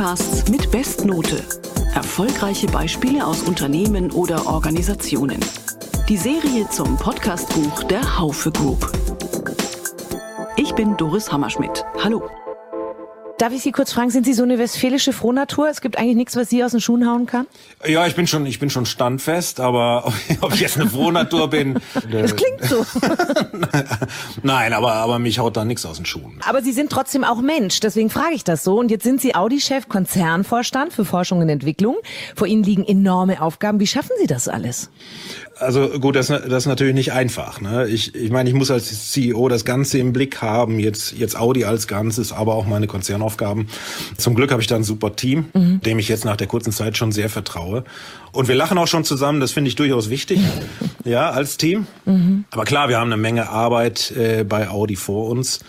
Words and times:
Podcasts 0.00 0.48
mit 0.48 0.70
Bestnote. 0.70 1.44
Erfolgreiche 1.94 2.66
Beispiele 2.68 3.26
aus 3.26 3.42
Unternehmen 3.42 4.10
oder 4.12 4.46
Organisationen. 4.46 5.38
Die 6.08 6.16
Serie 6.16 6.66
zum 6.70 6.96
Podcastbuch 6.96 7.82
der 7.82 8.18
Haufe 8.18 8.50
Group. 8.50 8.90
Ich 10.56 10.74
bin 10.74 10.96
Doris 10.96 11.30
Hammerschmidt. 11.30 11.84
Hallo. 12.02 12.22
Darf 13.40 13.54
ich 13.54 13.62
Sie 13.62 13.72
kurz 13.72 13.90
fragen, 13.90 14.10
sind 14.10 14.26
Sie 14.26 14.34
so 14.34 14.42
eine 14.42 14.58
westfälische 14.58 15.14
Frohnatur? 15.14 15.70
Es 15.70 15.80
gibt 15.80 15.96
eigentlich 15.96 16.14
nichts, 16.14 16.36
was 16.36 16.50
Sie 16.50 16.62
aus 16.62 16.72
den 16.72 16.82
Schuhen 16.82 17.08
hauen 17.08 17.24
kann? 17.24 17.46
Ja, 17.86 18.06
ich 18.06 18.14
bin 18.14 18.26
schon, 18.26 18.44
ich 18.44 18.58
bin 18.58 18.68
schon 18.68 18.84
standfest, 18.84 19.60
aber 19.60 20.12
ob 20.42 20.52
ich 20.52 20.60
jetzt 20.60 20.78
eine 20.78 20.90
Frohnatur 20.90 21.48
bin. 21.48 21.80
Das 22.10 22.34
klingt 22.34 22.62
so. 22.64 22.84
Nein, 24.42 24.72
aber, 24.72 24.92
aber 24.94 25.18
mich 25.18 25.38
haut 25.38 25.56
da 25.56 25.64
nichts 25.64 25.86
aus 25.86 25.96
den 25.96 26.06
Schuhen. 26.06 26.38
Aber 26.46 26.60
Sie 26.60 26.72
sind 26.72 26.90
trotzdem 26.90 27.24
auch 27.24 27.40
Mensch, 27.40 27.80
deswegen 27.80 28.10
frage 28.10 28.34
ich 28.34 28.44
das 28.44 28.64
so. 28.64 28.78
Und 28.78 28.90
jetzt 28.90 29.04
sind 29.04 29.20
Sie 29.20 29.34
Audi-Chef, 29.34 29.88
Konzernvorstand 29.88 30.92
für 30.92 31.04
Forschung 31.04 31.38
und 31.38 31.48
Entwicklung. 31.48 31.96
Vor 32.34 32.46
Ihnen 32.46 32.62
liegen 32.62 32.84
enorme 32.84 33.40
Aufgaben. 33.40 33.80
Wie 33.80 33.86
schaffen 33.86 34.10
Sie 34.20 34.26
das 34.26 34.48
alles? 34.48 34.90
Also 35.58 35.88
gut, 36.00 36.16
das, 36.16 36.28
das 36.28 36.46
ist 36.46 36.66
natürlich 36.66 36.94
nicht 36.94 37.12
einfach. 37.12 37.60
Ne? 37.60 37.86
Ich, 37.86 38.14
ich 38.14 38.30
meine, 38.30 38.48
ich 38.48 38.54
muss 38.54 38.70
als 38.70 39.12
CEO 39.12 39.48
das 39.48 39.64
Ganze 39.64 39.98
im 39.98 40.12
Blick 40.12 40.40
haben, 40.40 40.80
jetzt, 40.80 41.12
jetzt 41.12 41.38
Audi 41.38 41.64
als 41.64 41.86
Ganzes, 41.86 42.32
aber 42.32 42.54
auch 42.54 42.66
meine 42.66 42.86
Konzernaufgaben. 42.86 43.29
Zum 44.16 44.34
Glück 44.34 44.50
habe 44.52 44.62
ich 44.62 44.68
da 44.68 44.76
ein 44.76 44.84
super 44.84 45.16
Team, 45.16 45.46
mhm. 45.54 45.80
dem 45.80 45.98
ich 45.98 46.08
jetzt 46.08 46.24
nach 46.24 46.36
der 46.36 46.46
kurzen 46.46 46.72
Zeit 46.72 46.96
schon 46.96 47.12
sehr 47.12 47.28
vertraue. 47.28 47.84
Und 48.32 48.48
wir 48.48 48.54
lachen 48.54 48.78
auch 48.78 48.86
schon 48.86 49.04
zusammen, 49.04 49.40
das 49.40 49.52
finde 49.52 49.68
ich 49.68 49.76
durchaus 49.76 50.10
wichtig, 50.10 50.40
ja, 51.04 51.30
als 51.30 51.56
Team. 51.56 51.86
Mhm. 52.04 52.44
Aber 52.50 52.64
klar, 52.64 52.88
wir 52.88 52.98
haben 52.98 53.12
eine 53.12 53.20
Menge 53.20 53.48
Arbeit 53.48 54.12
äh, 54.12 54.44
bei 54.44 54.68
Audi 54.68 54.96
vor 54.96 55.28
uns. 55.28 55.60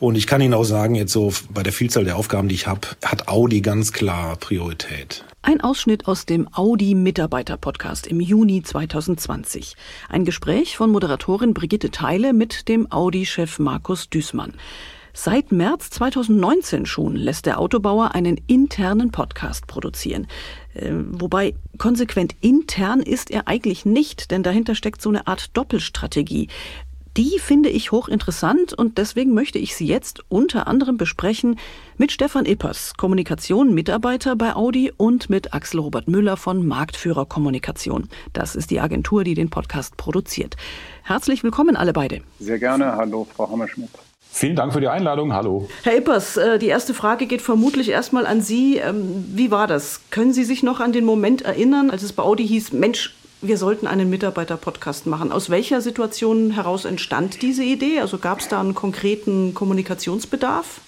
Und 0.00 0.16
ich 0.16 0.26
kann 0.26 0.40
Ihnen 0.40 0.54
auch 0.54 0.64
sagen, 0.64 0.94
jetzt 0.94 1.12
so 1.12 1.32
bei 1.50 1.62
der 1.62 1.74
Vielzahl 1.74 2.04
der 2.04 2.16
Aufgaben, 2.16 2.48
die 2.48 2.54
ich 2.54 2.66
habe, 2.66 2.80
hat 3.04 3.28
Audi 3.28 3.60
ganz 3.60 3.92
klar 3.92 4.36
Priorität. 4.36 5.24
Ein 5.42 5.60
Ausschnitt 5.60 6.06
aus 6.06 6.26
dem 6.26 6.48
Audi 6.52 6.94
Mitarbeiter 6.94 7.56
Podcast 7.58 8.06
im 8.06 8.20
Juni 8.20 8.62
2020. 8.62 9.74
Ein 10.08 10.24
Gespräch 10.24 10.76
von 10.76 10.90
Moderatorin 10.90 11.54
Brigitte 11.54 11.90
Teile 11.90 12.32
mit 12.32 12.68
dem 12.68 12.90
Audi-Chef 12.90 13.58
Markus 13.58 14.08
Düßmann. 14.08 14.54
Seit 15.12 15.52
März 15.52 15.90
2019 15.90 16.86
schon 16.86 17.16
lässt 17.16 17.46
der 17.46 17.58
Autobauer 17.58 18.14
einen 18.14 18.40
internen 18.46 19.10
Podcast 19.10 19.66
produzieren. 19.66 20.26
Äh, 20.74 20.92
wobei 21.10 21.54
konsequent 21.78 22.34
intern 22.40 23.00
ist 23.00 23.30
er 23.30 23.48
eigentlich 23.48 23.84
nicht, 23.84 24.30
denn 24.30 24.42
dahinter 24.42 24.74
steckt 24.74 25.02
so 25.02 25.08
eine 25.08 25.26
Art 25.26 25.56
Doppelstrategie. 25.56 26.48
Die 27.16 27.40
finde 27.40 27.70
ich 27.70 27.90
hochinteressant 27.90 28.72
und 28.72 28.96
deswegen 28.96 29.34
möchte 29.34 29.58
ich 29.58 29.74
sie 29.74 29.86
jetzt 29.86 30.22
unter 30.28 30.68
anderem 30.68 30.96
besprechen 30.96 31.58
mit 31.98 32.12
Stefan 32.12 32.46
Ippers, 32.46 32.94
Kommunikation 32.96 33.74
Mitarbeiter 33.74 34.36
bei 34.36 34.54
Audi 34.54 34.92
und 34.96 35.28
mit 35.28 35.52
Axel 35.52 35.80
Robert 35.80 36.06
Müller 36.06 36.36
von 36.36 36.64
Marktführer 36.64 37.26
Kommunikation. 37.26 38.08
Das 38.32 38.54
ist 38.54 38.70
die 38.70 38.78
Agentur, 38.78 39.24
die 39.24 39.34
den 39.34 39.50
Podcast 39.50 39.96
produziert. 39.96 40.56
Herzlich 41.02 41.42
willkommen 41.42 41.74
alle 41.74 41.92
beide. 41.92 42.22
Sehr 42.38 42.60
gerne. 42.60 42.94
Hallo, 42.94 43.26
Frau 43.34 43.50
Hammerschmidt. 43.50 43.90
Vielen 44.32 44.56
Dank 44.56 44.72
für 44.72 44.80
die 44.80 44.88
Einladung. 44.88 45.32
Hallo. 45.32 45.68
Herr 45.82 45.96
Ippers, 45.96 46.36
äh, 46.36 46.58
die 46.58 46.68
erste 46.68 46.94
Frage 46.94 47.26
geht 47.26 47.42
vermutlich 47.42 47.88
erstmal 47.88 48.26
an 48.26 48.40
Sie. 48.40 48.76
Ähm, 48.76 49.24
wie 49.34 49.50
war 49.50 49.66
das? 49.66 50.00
Können 50.10 50.32
Sie 50.32 50.44
sich 50.44 50.62
noch 50.62 50.80
an 50.80 50.92
den 50.92 51.04
Moment 51.04 51.42
erinnern, 51.42 51.90
als 51.90 52.02
es 52.02 52.12
bei 52.12 52.22
Audi 52.22 52.46
hieß, 52.46 52.72
Mensch, 52.72 53.14
wir 53.42 53.56
sollten 53.56 53.86
einen 53.86 54.10
Mitarbeiter-Podcast 54.10 55.06
machen. 55.06 55.32
Aus 55.32 55.50
welcher 55.50 55.80
Situation 55.80 56.52
heraus 56.52 56.84
entstand 56.84 57.42
diese 57.42 57.64
Idee? 57.64 58.00
Also 58.00 58.18
gab 58.18 58.40
es 58.40 58.48
da 58.48 58.60
einen 58.60 58.74
konkreten 58.74 59.54
Kommunikationsbedarf? 59.54 60.80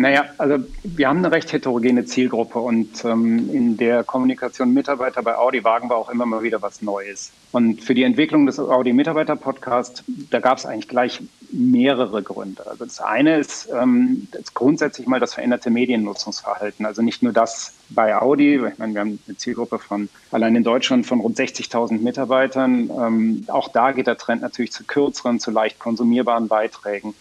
Naja, 0.00 0.24
also 0.38 0.64
wir 0.82 1.08
haben 1.08 1.18
eine 1.18 1.30
recht 1.30 1.52
heterogene 1.52 2.06
Zielgruppe 2.06 2.58
und 2.58 3.04
ähm, 3.04 3.50
in 3.52 3.76
der 3.76 4.02
Kommunikation 4.02 4.72
Mitarbeiter 4.72 5.22
bei 5.22 5.36
Audi 5.36 5.62
wagen 5.62 5.90
wir 5.90 5.96
auch 5.96 6.08
immer 6.08 6.24
mal 6.24 6.42
wieder 6.42 6.62
was 6.62 6.80
Neues. 6.80 7.32
Und 7.52 7.84
für 7.84 7.92
die 7.92 8.04
Entwicklung 8.04 8.46
des 8.46 8.58
Audi 8.58 8.94
Mitarbeiter 8.94 9.36
Podcasts, 9.36 10.02
da 10.30 10.40
gab 10.40 10.56
es 10.56 10.64
eigentlich 10.64 10.88
gleich 10.88 11.20
mehrere 11.52 12.22
Gründe. 12.22 12.66
Also 12.66 12.86
das 12.86 12.98
eine 13.00 13.36
ist, 13.40 13.68
ähm, 13.78 14.26
ist 14.32 14.54
grundsätzlich 14.54 15.06
mal 15.06 15.20
das 15.20 15.34
veränderte 15.34 15.68
Mediennutzungsverhalten. 15.68 16.86
Also 16.86 17.02
nicht 17.02 17.22
nur 17.22 17.34
das 17.34 17.74
bei 17.90 18.16
Audi, 18.16 18.54
ich 18.54 18.78
meine, 18.78 18.94
wir 18.94 19.00
haben 19.02 19.18
eine 19.26 19.36
Zielgruppe 19.36 19.78
von 19.78 20.08
allein 20.30 20.56
in 20.56 20.64
Deutschland 20.64 21.04
von 21.04 21.20
rund 21.20 21.36
60.000 21.38 22.00
Mitarbeitern. 22.00 22.88
Ähm, 22.88 23.44
auch 23.48 23.68
da 23.68 23.92
geht 23.92 24.06
der 24.06 24.16
Trend 24.16 24.40
natürlich 24.40 24.72
zu 24.72 24.82
kürzeren, 24.84 25.40
zu 25.40 25.50
leicht 25.50 25.78
konsumierbaren 25.78 26.48
Beiträgen. 26.48 27.14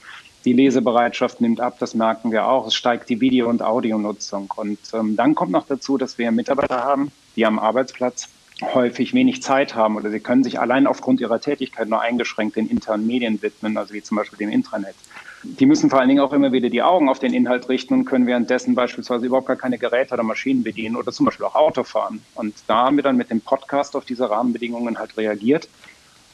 Die 0.45 0.53
Lesebereitschaft 0.53 1.41
nimmt 1.41 1.59
ab, 1.59 1.77
das 1.79 1.93
merken 1.95 2.31
wir 2.31 2.47
auch. 2.47 2.67
Es 2.67 2.73
steigt 2.73 3.09
die 3.09 3.19
Video- 3.19 3.49
und 3.49 3.61
Audionutzung. 3.61 4.51
Und 4.55 4.79
ähm, 4.93 5.15
dann 5.15 5.35
kommt 5.35 5.51
noch 5.51 5.67
dazu, 5.67 5.97
dass 5.97 6.17
wir 6.17 6.31
Mitarbeiter 6.31 6.83
haben, 6.83 7.11
die 7.35 7.45
am 7.45 7.59
Arbeitsplatz 7.59 8.29
häufig 8.61 9.13
wenig 9.13 9.41
Zeit 9.41 9.75
haben 9.75 9.95
oder 9.95 10.09
sie 10.09 10.19
können 10.19 10.43
sich 10.43 10.59
allein 10.59 10.87
aufgrund 10.87 11.21
ihrer 11.21 11.39
Tätigkeit 11.39 11.87
nur 11.87 12.01
eingeschränkt 12.01 12.57
den 12.57 12.67
internen 12.67 13.07
Medien 13.07 13.41
widmen, 13.41 13.77
also 13.77 13.93
wie 13.93 14.01
zum 14.01 14.17
Beispiel 14.17 14.37
dem 14.37 14.49
Intranet. 14.49 14.95
Die 15.43 15.65
müssen 15.65 15.89
vor 15.89 15.99
allen 15.99 16.09
Dingen 16.09 16.19
auch 16.19 16.33
immer 16.33 16.51
wieder 16.51 16.69
die 16.69 16.81
Augen 16.81 17.07
auf 17.07 17.19
den 17.19 17.33
Inhalt 17.33 17.69
richten 17.69 17.93
und 17.93 18.05
können 18.05 18.27
währenddessen 18.27 18.75
beispielsweise 18.75 19.25
überhaupt 19.25 19.47
gar 19.47 19.55
keine 19.55 19.77
Geräte 19.77 20.13
oder 20.13 20.23
Maschinen 20.23 20.63
bedienen 20.63 20.97
oder 20.97 21.13
zum 21.13 21.25
Beispiel 21.25 21.45
auch 21.45 21.55
Auto 21.55 21.83
fahren. 21.83 22.21
Und 22.35 22.55
da 22.67 22.85
haben 22.85 22.97
wir 22.97 23.03
dann 23.03 23.15
mit 23.15 23.29
dem 23.29 23.39
Podcast 23.39 23.95
auf 23.95 24.03
diese 24.03 24.29
Rahmenbedingungen 24.29 24.99
halt 24.99 25.15
reagiert 25.15 25.69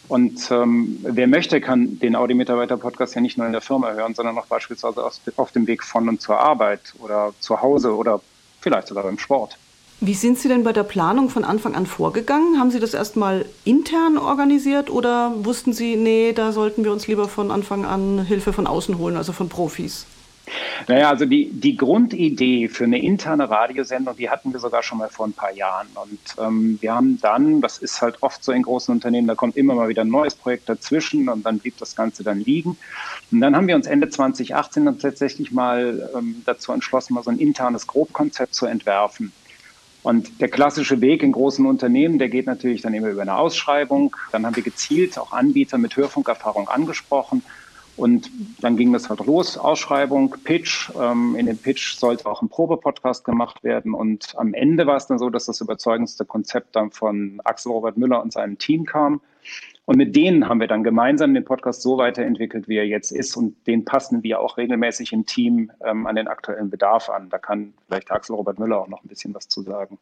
und 0.07 0.49
ähm, 0.51 0.99
wer 1.01 1.27
möchte, 1.27 1.61
kann 1.61 1.99
den 1.99 2.15
Audi-Mitarbeiter-Podcast 2.15 3.15
ja 3.15 3.21
nicht 3.21 3.37
nur 3.37 3.47
in 3.47 3.53
der 3.53 3.61
Firma 3.61 3.91
hören, 3.91 4.13
sondern 4.13 4.37
auch 4.37 4.45
beispielsweise 4.45 5.03
auf 5.03 5.51
dem 5.51 5.67
Weg 5.67 5.83
von 5.83 6.07
und 6.09 6.21
zur 6.21 6.39
Arbeit 6.39 6.93
oder 6.99 7.33
zu 7.39 7.61
Hause 7.61 7.95
oder 7.95 8.21
vielleicht 8.61 8.87
sogar 8.87 9.03
beim 9.03 9.17
Sport. 9.17 9.57
Wie 10.01 10.13
sind 10.13 10.37
Sie 10.37 10.49
denn 10.49 10.63
bei 10.63 10.73
der 10.73 10.83
Planung 10.83 11.29
von 11.29 11.45
Anfang 11.45 11.73
an 11.73 11.85
vorgegangen? 11.85 12.59
Haben 12.59 12.69
Sie 12.69 12.79
das 12.79 12.93
erstmal 12.93 13.45
intern 13.63 14.17
organisiert 14.17 14.89
oder 14.89 15.33
wussten 15.37 15.71
Sie, 15.71 15.95
nee, 15.95 16.33
da 16.33 16.51
sollten 16.51 16.83
wir 16.83 16.91
uns 16.91 17.07
lieber 17.07 17.29
von 17.29 17.49
Anfang 17.49 17.85
an 17.85 18.25
Hilfe 18.25 18.51
von 18.51 18.67
außen 18.67 18.97
holen, 18.97 19.15
also 19.15 19.31
von 19.31 19.47
Profis? 19.47 20.05
Naja, 20.87 21.09
also 21.09 21.25
die, 21.25 21.49
die 21.51 21.77
Grundidee 21.77 22.67
für 22.67 22.83
eine 22.83 23.01
interne 23.01 23.49
Radiosendung, 23.49 24.15
die 24.15 24.29
hatten 24.29 24.51
wir 24.53 24.59
sogar 24.59 24.83
schon 24.83 24.97
mal 24.97 25.09
vor 25.09 25.25
ein 25.27 25.33
paar 25.33 25.51
Jahren. 25.51 25.87
Und 25.95 26.19
ähm, 26.39 26.77
wir 26.81 26.93
haben 26.93 27.19
dann, 27.21 27.61
das 27.61 27.77
ist 27.77 28.01
halt 28.01 28.21
oft 28.21 28.43
so 28.43 28.51
in 28.51 28.61
großen 28.61 28.93
Unternehmen, 28.93 29.27
da 29.27 29.35
kommt 29.35 29.57
immer 29.57 29.75
mal 29.75 29.87
wieder 29.87 30.03
ein 30.03 30.09
neues 30.09 30.35
Projekt 30.35 30.69
dazwischen 30.69 31.29
und 31.29 31.45
dann 31.45 31.59
blieb 31.59 31.77
das 31.77 31.95
Ganze 31.95 32.23
dann 32.23 32.39
liegen. 32.39 32.77
Und 33.31 33.41
dann 33.41 33.55
haben 33.55 33.67
wir 33.67 33.75
uns 33.75 33.87
Ende 33.87 34.09
2018 34.09 34.85
dann 34.85 34.99
tatsächlich 34.99 35.51
mal 35.51 36.09
ähm, 36.15 36.41
dazu 36.45 36.71
entschlossen, 36.71 37.13
mal 37.13 37.23
so 37.23 37.31
ein 37.31 37.39
internes 37.39 37.87
Grobkonzept 37.87 38.53
zu 38.53 38.65
entwerfen. 38.65 39.31
Und 40.03 40.39
der 40.39 40.49
klassische 40.49 41.01
Weg 41.01 41.23
in 41.23 41.31
großen 41.31 41.65
Unternehmen, 41.65 42.19
der 42.19 42.29
geht 42.29 42.45
natürlich 42.45 42.83
dann 42.83 42.93
immer 42.93 43.09
über 43.09 43.23
eine 43.23 43.37
Ausschreibung. 43.37 44.15
Dann 44.31 44.45
haben 44.45 44.55
wir 44.55 44.61
gezielt 44.61 45.17
auch 45.17 45.31
Anbieter 45.31 45.79
mit 45.79 45.97
Hörfunkerfahrung 45.97 46.67
angesprochen 46.67 47.41
und 47.97 48.29
dann 48.59 48.75
ging 48.75 48.91
das 48.91 49.09
halt 49.09 49.25
los, 49.25 49.57
Ausschreibung, 49.57 50.35
Pitch. 50.43 50.91
Ähm, 50.99 51.35
in 51.37 51.45
dem 51.45 51.57
Pitch 51.57 51.95
sollte 51.95 52.25
auch 52.25 52.41
ein 52.41 52.49
Probepodcast 52.49 53.23
gemacht 53.23 53.63
werden. 53.63 53.93
Und 53.93 54.33
am 54.37 54.53
Ende 54.53 54.85
war 54.85 54.97
es 54.97 55.07
dann 55.07 55.17
so, 55.17 55.29
dass 55.29 55.45
das 55.45 55.61
überzeugendste 55.61 56.25
Konzept 56.25 56.75
dann 56.75 56.91
von 56.91 57.39
Axel 57.45 57.71
Robert 57.71 57.95
Müller 57.95 58.21
und 58.21 58.33
seinem 58.33 58.57
Team 58.57 58.85
kam. 58.85 59.21
Und 59.85 59.97
mit 59.97 60.15
denen 60.15 60.49
haben 60.49 60.59
wir 60.59 60.67
dann 60.67 60.83
gemeinsam 60.83 61.33
den 61.33 61.45
Podcast 61.45 61.83
so 61.83 61.97
weiterentwickelt, 61.97 62.67
wie 62.67 62.77
er 62.77 62.87
jetzt 62.87 63.11
ist. 63.11 63.37
Und 63.37 63.55
den 63.67 63.85
passen 63.85 64.23
wir 64.23 64.41
auch 64.41 64.57
regelmäßig 64.57 65.13
im 65.13 65.25
Team 65.25 65.71
ähm, 65.85 66.05
an 66.05 66.15
den 66.15 66.27
aktuellen 66.27 66.69
Bedarf 66.69 67.09
an. 67.09 67.29
Da 67.29 67.37
kann 67.37 67.73
vielleicht 67.87 68.11
Axel 68.11 68.35
Robert 68.35 68.59
Müller 68.59 68.79
auch 68.79 68.87
noch 68.87 69.03
ein 69.03 69.07
bisschen 69.07 69.33
was 69.33 69.47
zu 69.47 69.61
sagen. 69.61 69.99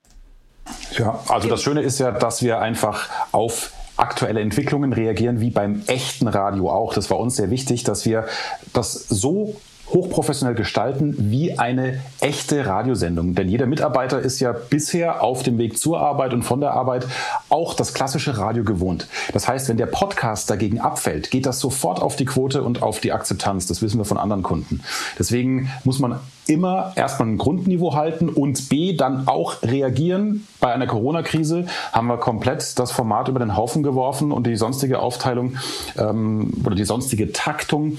Ja, 0.98 1.20
also 1.28 1.50
das 1.50 1.62
Schöne 1.62 1.82
ist 1.82 2.00
ja, 2.00 2.12
dass 2.12 2.42
wir 2.42 2.60
einfach 2.60 3.10
auf 3.34 3.74
aktuelle 3.98 4.42
Entwicklungen 4.42 4.94
reagieren, 4.94 5.40
wie 5.40 5.52
beim 5.52 5.84
echten 5.88 6.28
Radio 6.28 6.70
auch. 6.72 6.94
Das 6.94 7.10
war 7.10 7.20
uns 7.20 7.36
sehr 7.36 7.50
wichtig, 7.50 7.84
dass 7.84 8.06
wir 8.06 8.26
das 8.74 8.94
so 8.94 9.56
hochprofessionell 9.94 10.56
gestalten 10.56 11.16
wie 11.18 11.58
eine 11.60 12.00
echte 12.20 12.66
Radiosendung. 12.66 13.36
Denn 13.36 13.48
jeder 13.48 13.66
Mitarbeiter 13.66 14.20
ist 14.20 14.40
ja 14.40 14.52
bisher 14.52 15.24
auf 15.24 15.44
dem 15.44 15.58
Weg 15.58 15.78
zur 15.78 16.00
Arbeit 16.00 16.34
und 16.34 16.44
von 16.44 16.60
der 16.60 16.72
Arbeit 16.72 17.06
auch 17.50 17.74
das 17.74 17.94
klassische 17.94 18.38
Radio 18.38 18.64
gewohnt. 18.64 19.08
Das 19.34 19.48
heißt, 19.48 19.70
wenn 19.70 19.78
der 19.78 19.86
Podcast 19.86 20.50
dagegen 20.50 20.80
abfällt, 20.80 21.32
geht 21.32 21.46
das 21.46 21.60
sofort 21.60 22.02
auf 22.02 22.16
die 22.16 22.26
Quote 22.26 22.64
und 22.64 22.82
auf 22.82 23.00
die 23.00 23.12
Akzeptanz. 23.12 23.68
Das 23.68 23.82
wissen 23.82 24.00
wir 24.00 24.06
von 24.06 24.18
anderen 24.18 24.44
Kunden. 24.44 24.82
Deswegen 25.20 25.70
muss 25.84 26.00
man 26.00 26.20
immer 26.48 26.92
erstmal 26.96 27.30
ein 27.30 27.38
Grundniveau 27.38 27.94
halten 27.94 28.30
und 28.30 28.70
B 28.70 28.96
dann 28.96 29.28
auch 29.28 29.64
reagieren. 29.64 30.48
Bei 30.60 30.74
einer 30.74 30.88
Corona-Krise 30.88 31.66
haben 31.92 32.08
wir 32.08 32.18
komplett 32.18 32.78
das 32.80 32.92
Format 32.92 33.28
über 33.28 33.40
den 33.40 33.56
Haufen 33.56 33.84
geworfen 33.84 34.32
und 34.32 34.48
die 34.48 34.56
sonstige 34.56 35.00
Aufteilung 35.00 35.58
ähm, 35.98 36.52
oder 36.66 36.76
die 36.76 36.86
sonstige 36.86 37.32
Taktung 37.32 37.98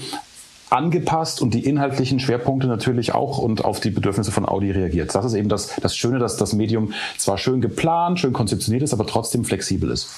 angepasst 0.69 1.41
und 1.41 1.53
die 1.53 1.65
inhaltlichen 1.65 2.19
Schwerpunkte 2.19 2.67
natürlich 2.67 3.13
auch 3.13 3.37
und 3.37 3.63
auf 3.63 3.79
die 3.79 3.91
Bedürfnisse 3.91 4.31
von 4.31 4.47
Audi 4.47 4.71
reagiert. 4.71 5.13
Das 5.13 5.25
ist 5.25 5.33
eben 5.33 5.49
das, 5.49 5.75
das 5.81 5.95
Schöne, 5.95 6.19
dass 6.19 6.37
das 6.37 6.53
Medium 6.53 6.93
zwar 7.17 7.37
schön 7.37 7.61
geplant, 7.61 8.19
schön 8.19 8.33
konzeptioniert 8.33 8.83
ist, 8.83 8.93
aber 8.93 9.05
trotzdem 9.05 9.45
flexibel 9.45 9.91
ist. 9.91 10.09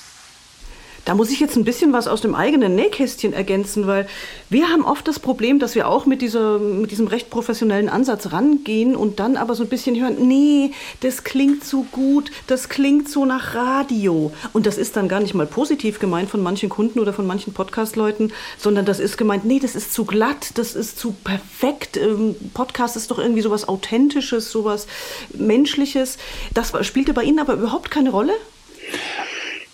Da 1.07 1.15
muss 1.15 1.31
ich 1.31 1.39
jetzt 1.39 1.55
ein 1.55 1.63
bisschen 1.63 1.93
was 1.93 2.09
aus 2.09 2.19
dem 2.19 2.35
eigenen 2.35 2.75
Nähkästchen 2.75 3.31
ergänzen, 3.31 3.87
weil 3.87 4.09
wir 4.49 4.67
haben 4.67 4.83
oft 4.83 5.07
das 5.07 5.19
Problem, 5.19 5.57
dass 5.57 5.73
wir 5.73 5.87
auch 5.87 6.05
mit, 6.05 6.21
dieser, 6.21 6.59
mit 6.59 6.91
diesem 6.91 7.07
recht 7.07 7.29
professionellen 7.29 7.87
Ansatz 7.87 8.33
rangehen 8.33 8.93
und 8.93 9.17
dann 9.21 9.37
aber 9.37 9.55
so 9.55 9.63
ein 9.63 9.69
bisschen 9.69 9.97
hören, 9.97 10.27
nee, 10.27 10.73
das 10.99 11.23
klingt 11.23 11.63
so 11.63 11.83
gut, 11.93 12.29
das 12.47 12.67
klingt 12.67 13.07
so 13.07 13.23
nach 13.23 13.55
Radio. 13.55 14.33
Und 14.51 14.65
das 14.65 14.77
ist 14.77 14.97
dann 14.97 15.07
gar 15.07 15.21
nicht 15.21 15.33
mal 15.33 15.45
positiv 15.45 15.99
gemeint 15.99 16.29
von 16.29 16.43
manchen 16.43 16.67
Kunden 16.67 16.99
oder 16.99 17.13
von 17.13 17.25
manchen 17.25 17.53
Podcast-Leuten, 17.53 18.33
sondern 18.57 18.83
das 18.83 18.99
ist 18.99 19.15
gemeint, 19.15 19.45
nee, 19.45 19.59
das 19.59 19.75
ist 19.75 19.93
zu 19.93 20.03
glatt, 20.03 20.49
das 20.55 20.75
ist 20.75 20.99
zu 20.99 21.15
perfekt. 21.23 21.95
Ähm, 21.95 22.35
Podcast 22.53 22.97
ist 22.97 23.11
doch 23.11 23.17
irgendwie 23.17 23.43
sowas 23.43 23.69
Authentisches, 23.69 24.51
sowas 24.51 24.87
Menschliches. 25.33 26.17
Das 26.53 26.73
spielte 26.85 27.13
bei 27.13 27.23
Ihnen 27.23 27.39
aber 27.39 27.53
überhaupt 27.53 27.91
keine 27.91 28.09
Rolle? 28.09 28.33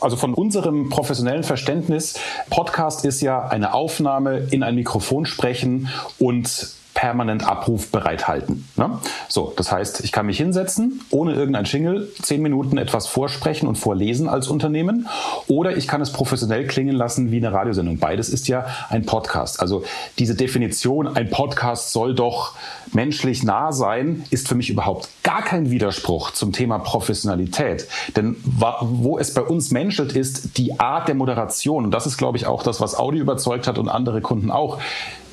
Also 0.03 0.17
von 0.17 0.33
unserem 0.33 0.89
professionellen 0.89 1.44
Verständnis, 1.44 2.19
Podcast 2.50 3.05
ist 3.05 3.21
ja 3.21 3.47
eine 3.47 3.73
Aufnahme 3.73 4.47
in 4.51 4.61
ein 4.61 4.75
Mikrofon 4.75 5.25
sprechen 5.25 5.88
und 6.19 6.67
permanent 6.94 7.48
Abruf 7.48 7.92
bereithalten. 7.92 8.68
Ne? 8.75 9.00
So, 9.28 9.54
das 9.56 9.72
heißt, 9.72 10.04
ich 10.04 10.12
kann 10.12 10.25
mich 10.25 10.38
hinsetzen, 10.38 11.01
ohne 11.10 11.34
irgendein 11.34 11.66
Jingle, 11.66 12.10
zehn 12.22 12.42
Minuten 12.42 12.78
etwas 12.78 13.07
vorsprechen 13.07 13.68
und 13.68 13.78
vorlesen 13.78 14.30
als 14.30 14.48
Unternehmen, 14.48 15.07
oder 15.48 15.75
ich 15.75 15.88
kann 15.88 16.01
es 16.01 16.12
professionell 16.12 16.68
klingen 16.68 16.95
lassen 16.95 17.31
wie 17.31 17.38
eine 17.38 17.51
Radiosendung. 17.51 17.98
Beides 17.98 18.30
ist 18.30 18.48
ja 18.48 18.66
ein 18.90 19.06
Podcast. 19.06 19.60
Also 19.60 19.84
diese 20.19 20.36
Definition, 20.36 21.07
ein 21.07 21.30
Podcast 21.30 21.92
soll 21.92 22.16
doch 22.16 22.56
menschlich 22.94 23.44
nah 23.44 23.72
sein, 23.72 24.24
ist 24.30 24.48
für 24.48 24.56
mich 24.56 24.69
überhaupt 24.69 25.10
gar 25.24 25.42
kein 25.42 25.72
Widerspruch 25.72 26.31
zum 26.31 26.51
Thema 26.51 26.80
Professionalität. 26.80 27.88
Denn 28.16 28.36
wo 28.44 29.18
es 29.18 29.34
bei 29.34 29.42
uns 29.42 29.72
menschelt, 29.72 30.13
ist 30.13 30.57
die 30.57 30.80
Art 30.80 31.07
der 31.07 31.16
Moderation. 31.16 31.86
Und 31.86 31.92
das 31.92 32.06
ist, 32.06 32.18
glaube 32.18 32.38
ich, 32.38 32.46
auch 32.46 32.63
das, 32.63 32.81
was 32.81 32.96
Audi 32.96 33.18
überzeugt 33.18 33.68
hat 33.68 33.78
und 33.78 33.89
andere 33.89 34.22
Kunden 34.22 34.51
auch. 34.51 34.80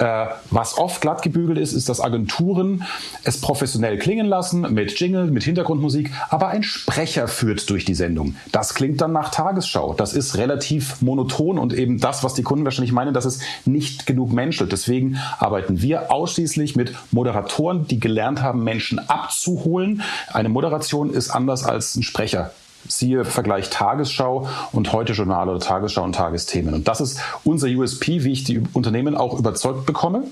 Äh, 0.00 0.28
was 0.50 0.78
oft 0.78 1.02
glatt 1.02 1.20
gebügelt 1.20 1.58
ist, 1.58 1.74
ist, 1.74 1.90
dass 1.90 2.00
Agenturen 2.00 2.84
es 3.22 3.38
professionell 3.38 3.98
klingen 3.98 4.26
lassen, 4.26 4.62
mit 4.72 4.98
Jingle, 4.98 5.30
mit 5.30 5.42
Hintergrundmusik, 5.42 6.10
aber 6.30 6.48
ein 6.48 6.62
Sprecher 6.62 7.28
führt 7.28 7.68
durch 7.68 7.84
die 7.84 7.94
Sendung. 7.94 8.34
Das 8.50 8.74
klingt 8.74 9.02
dann 9.02 9.12
nach 9.12 9.30
Tagesschau. 9.30 9.92
Das 9.92 10.14
ist 10.14 10.38
relativ 10.38 11.02
monoton 11.02 11.58
und 11.58 11.74
eben 11.74 12.00
das, 12.00 12.24
was 12.24 12.32
die 12.32 12.42
Kunden 12.42 12.64
wahrscheinlich 12.64 12.92
meinen, 12.92 13.12
dass 13.12 13.26
es 13.26 13.40
nicht 13.66 14.06
genug 14.06 14.32
menschelt. 14.32 14.72
Deswegen 14.72 15.18
arbeiten 15.38 15.82
wir 15.82 16.10
ausschließlich 16.10 16.76
mit 16.76 16.94
Moderatoren, 17.10 17.86
die 17.86 18.00
gelernt 18.00 18.40
haben, 18.40 18.64
Menschen 18.64 18.98
abzuholen. 18.98 20.02
Eine 20.32 20.48
Moderation 20.48 21.10
ist 21.10 21.28
anders 21.28 21.62
als 21.64 21.94
ein 21.96 22.02
Sprecher. 22.02 22.52
Siehe 22.88 23.24
Vergleich 23.24 23.70
Tagesschau 23.70 24.48
und 24.72 24.92
heute 24.92 25.12
Journal 25.12 25.48
oder 25.48 25.60
Tagesschau 25.60 26.02
und 26.02 26.14
Tagesthemen. 26.14 26.74
Und 26.74 26.88
das 26.88 27.00
ist 27.00 27.20
unser 27.44 27.68
USP, 27.68 28.24
wie 28.24 28.32
ich 28.32 28.44
die 28.44 28.62
Unternehmen 28.72 29.14
auch 29.16 29.38
überzeugt 29.38 29.86
bekomme. 29.86 30.24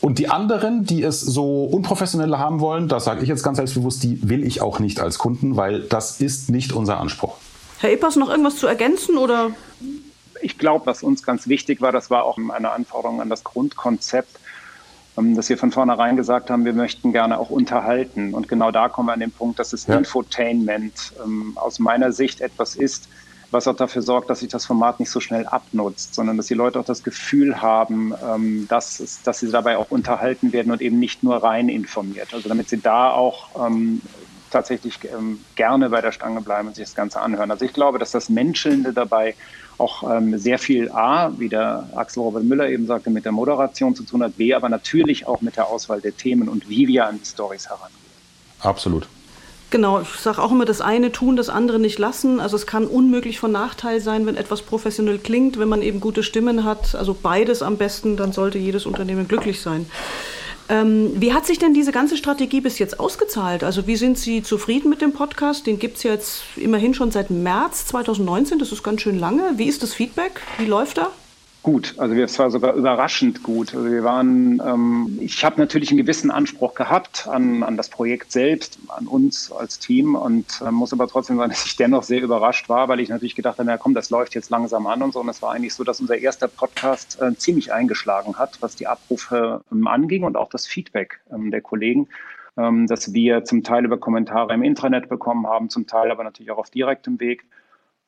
Und 0.00 0.18
die 0.18 0.28
anderen, 0.28 0.84
die 0.84 1.02
es 1.02 1.20
so 1.20 1.64
unprofessionell 1.64 2.36
haben 2.38 2.60
wollen, 2.60 2.88
das 2.88 3.04
sage 3.04 3.22
ich 3.22 3.28
jetzt 3.28 3.42
ganz 3.42 3.56
selbstbewusst, 3.56 4.02
die 4.02 4.28
will 4.28 4.44
ich 4.44 4.60
auch 4.60 4.78
nicht 4.78 5.00
als 5.00 5.18
Kunden, 5.18 5.56
weil 5.56 5.80
das 5.82 6.20
ist 6.20 6.50
nicht 6.50 6.72
unser 6.72 7.00
Anspruch. 7.00 7.36
Herr 7.78 7.92
Eppers, 7.92 8.16
noch 8.16 8.30
irgendwas 8.30 8.56
zu 8.56 8.66
ergänzen 8.66 9.16
oder? 9.18 9.50
Ich 10.42 10.58
glaube, 10.58 10.86
was 10.86 11.02
uns 11.02 11.22
ganz 11.22 11.48
wichtig 11.48 11.80
war, 11.80 11.92
das 11.92 12.10
war 12.10 12.24
auch 12.24 12.38
eine 12.38 12.70
Anforderung 12.70 13.20
an 13.20 13.30
das 13.30 13.42
Grundkonzept, 13.42 14.38
dass 15.16 15.48
wir 15.48 15.56
von 15.56 15.72
vornherein 15.72 16.16
gesagt 16.16 16.50
haben, 16.50 16.64
wir 16.64 16.74
möchten 16.74 17.12
gerne 17.12 17.38
auch 17.38 17.50
unterhalten. 17.50 18.34
Und 18.34 18.48
genau 18.48 18.70
da 18.70 18.88
kommen 18.88 19.08
wir 19.08 19.14
an 19.14 19.20
den 19.20 19.32
Punkt, 19.32 19.58
dass 19.58 19.70
das 19.70 19.86
ja. 19.86 19.96
Infotainment 19.96 21.14
ähm, 21.24 21.52
aus 21.56 21.78
meiner 21.78 22.12
Sicht 22.12 22.40
etwas 22.40 22.76
ist, 22.76 23.08
was 23.50 23.66
auch 23.68 23.76
dafür 23.76 24.02
sorgt, 24.02 24.28
dass 24.28 24.40
sich 24.40 24.48
das 24.48 24.66
Format 24.66 25.00
nicht 25.00 25.10
so 25.10 25.20
schnell 25.20 25.46
abnutzt, 25.46 26.14
sondern 26.14 26.36
dass 26.36 26.46
die 26.46 26.54
Leute 26.54 26.80
auch 26.80 26.84
das 26.84 27.02
Gefühl 27.02 27.62
haben, 27.62 28.12
ähm, 28.22 28.66
dass, 28.68 29.00
es, 29.00 29.22
dass 29.22 29.40
sie 29.40 29.50
dabei 29.50 29.78
auch 29.78 29.90
unterhalten 29.90 30.52
werden 30.52 30.72
und 30.72 30.82
eben 30.82 30.98
nicht 30.98 31.22
nur 31.22 31.42
rein 31.42 31.68
informiert. 31.68 32.34
Also 32.34 32.48
damit 32.48 32.68
sie 32.68 32.80
da 32.80 33.10
auch 33.10 33.66
ähm, 33.66 34.02
tatsächlich 34.50 34.98
ähm, 35.04 35.40
gerne 35.54 35.90
bei 35.90 36.00
der 36.00 36.12
Stange 36.12 36.40
bleiben 36.40 36.68
und 36.68 36.76
sich 36.76 36.84
das 36.84 36.94
Ganze 36.94 37.20
anhören. 37.20 37.50
Also 37.50 37.64
ich 37.64 37.72
glaube, 37.72 37.98
dass 37.98 38.10
das 38.10 38.28
Menschelnde 38.28 38.92
dabei 38.92 39.34
auch 39.78 40.02
ähm, 40.10 40.38
sehr 40.38 40.58
viel 40.58 40.90
A, 40.90 41.32
wie 41.38 41.48
der 41.48 41.88
Axel 41.94 42.22
Robert 42.22 42.44
Müller 42.44 42.68
eben 42.68 42.86
sagte, 42.86 43.10
mit 43.10 43.24
der 43.24 43.32
Moderation 43.32 43.94
zu 43.94 44.04
tun 44.04 44.22
hat, 44.22 44.36
B, 44.36 44.54
aber 44.54 44.68
natürlich 44.68 45.26
auch 45.26 45.40
mit 45.40 45.56
der 45.56 45.68
Auswahl 45.68 46.00
der 46.00 46.16
Themen 46.16 46.48
und 46.48 46.68
wie 46.68 46.88
wir 46.88 47.06
an 47.06 47.18
die 47.18 47.26
Stories 47.26 47.66
herangehen. 47.66 48.00
Absolut. 48.60 49.06
Genau, 49.70 50.00
ich 50.00 50.08
sage 50.08 50.40
auch 50.40 50.52
immer, 50.52 50.64
das 50.64 50.80
eine 50.80 51.10
tun, 51.10 51.36
das 51.36 51.48
andere 51.48 51.80
nicht 51.80 51.98
lassen. 51.98 52.38
Also 52.38 52.54
es 52.56 52.66
kann 52.66 52.86
unmöglich 52.86 53.40
von 53.40 53.50
Nachteil 53.50 54.00
sein, 54.00 54.24
wenn 54.24 54.36
etwas 54.36 54.62
professionell 54.62 55.18
klingt, 55.18 55.58
wenn 55.58 55.68
man 55.68 55.82
eben 55.82 55.98
gute 55.98 56.22
Stimmen 56.22 56.64
hat. 56.64 56.94
Also 56.94 57.14
beides 57.20 57.62
am 57.62 57.76
besten, 57.76 58.16
dann 58.16 58.32
sollte 58.32 58.58
jedes 58.58 58.86
Unternehmen 58.86 59.26
glücklich 59.26 59.60
sein. 59.60 59.86
Ähm, 60.68 61.12
wie 61.14 61.32
hat 61.32 61.46
sich 61.46 61.58
denn 61.58 61.74
diese 61.74 61.92
ganze 61.92 62.16
Strategie 62.16 62.60
bis 62.60 62.78
jetzt 62.78 62.98
ausgezahlt? 62.98 63.62
Also 63.62 63.86
wie 63.86 63.96
sind 63.96 64.18
Sie 64.18 64.42
zufrieden 64.42 64.90
mit 64.90 65.00
dem 65.00 65.12
Podcast? 65.12 65.66
Den 65.66 65.78
gibt 65.78 65.98
es 65.98 66.02
jetzt 66.02 66.42
immerhin 66.56 66.94
schon 66.94 67.10
seit 67.10 67.30
März 67.30 67.86
2019, 67.86 68.58
das 68.58 68.72
ist 68.72 68.82
ganz 68.82 69.02
schön 69.02 69.18
lange. 69.18 69.52
Wie 69.56 69.66
ist 69.66 69.82
das 69.82 69.94
Feedback? 69.94 70.40
Wie 70.58 70.66
läuft 70.66 70.98
er? 70.98 71.12
Gut. 71.66 71.94
Also 71.98 72.14
es 72.14 72.38
war 72.38 72.48
sogar 72.52 72.74
überraschend 72.74 73.42
gut. 73.42 73.74
Also 73.74 73.90
wir 73.90 74.04
waren, 74.04 74.62
ähm, 74.64 75.18
ich 75.20 75.44
habe 75.44 75.60
natürlich 75.60 75.90
einen 75.90 75.98
gewissen 75.98 76.30
Anspruch 76.30 76.76
gehabt 76.76 77.26
an, 77.26 77.64
an 77.64 77.76
das 77.76 77.88
Projekt 77.88 78.30
selbst, 78.30 78.78
an 78.86 79.08
uns 79.08 79.50
als 79.50 79.80
Team 79.80 80.14
und 80.14 80.62
äh, 80.64 80.70
muss 80.70 80.92
aber 80.92 81.08
trotzdem 81.08 81.38
sagen, 81.38 81.50
dass 81.56 81.66
ich 81.66 81.74
dennoch 81.74 82.04
sehr 82.04 82.22
überrascht 82.22 82.68
war, 82.68 82.88
weil 82.88 83.00
ich 83.00 83.08
natürlich 83.08 83.34
gedacht 83.34 83.58
habe, 83.58 83.66
na 83.66 83.78
komm, 83.78 83.94
das 83.94 84.10
läuft 84.10 84.36
jetzt 84.36 84.48
langsam 84.48 84.86
an 84.86 85.02
und 85.02 85.12
so. 85.12 85.18
Und 85.18 85.28
es 85.28 85.42
war 85.42 85.54
eigentlich 85.54 85.74
so, 85.74 85.82
dass 85.82 86.00
unser 86.00 86.16
erster 86.16 86.46
Podcast 86.46 87.20
äh, 87.20 87.34
ziemlich 87.34 87.72
eingeschlagen 87.72 88.38
hat, 88.38 88.58
was 88.60 88.76
die 88.76 88.86
Abrufe 88.86 89.64
ähm, 89.72 89.88
anging 89.88 90.22
und 90.22 90.36
auch 90.36 90.50
das 90.50 90.68
Feedback 90.68 91.18
ähm, 91.32 91.50
der 91.50 91.62
Kollegen 91.62 92.06
ähm, 92.56 92.86
dass 92.86 93.12
wir 93.12 93.44
zum 93.44 93.64
Teil 93.64 93.84
über 93.84 93.98
Kommentare 93.98 94.54
im 94.54 94.62
Intranet 94.62 95.08
bekommen 95.08 95.46
haben, 95.46 95.68
zum 95.68 95.86
Teil 95.86 96.10
aber 96.10 96.24
natürlich 96.24 96.50
auch 96.52 96.58
auf 96.58 96.70
direktem 96.70 97.20
Weg 97.20 97.44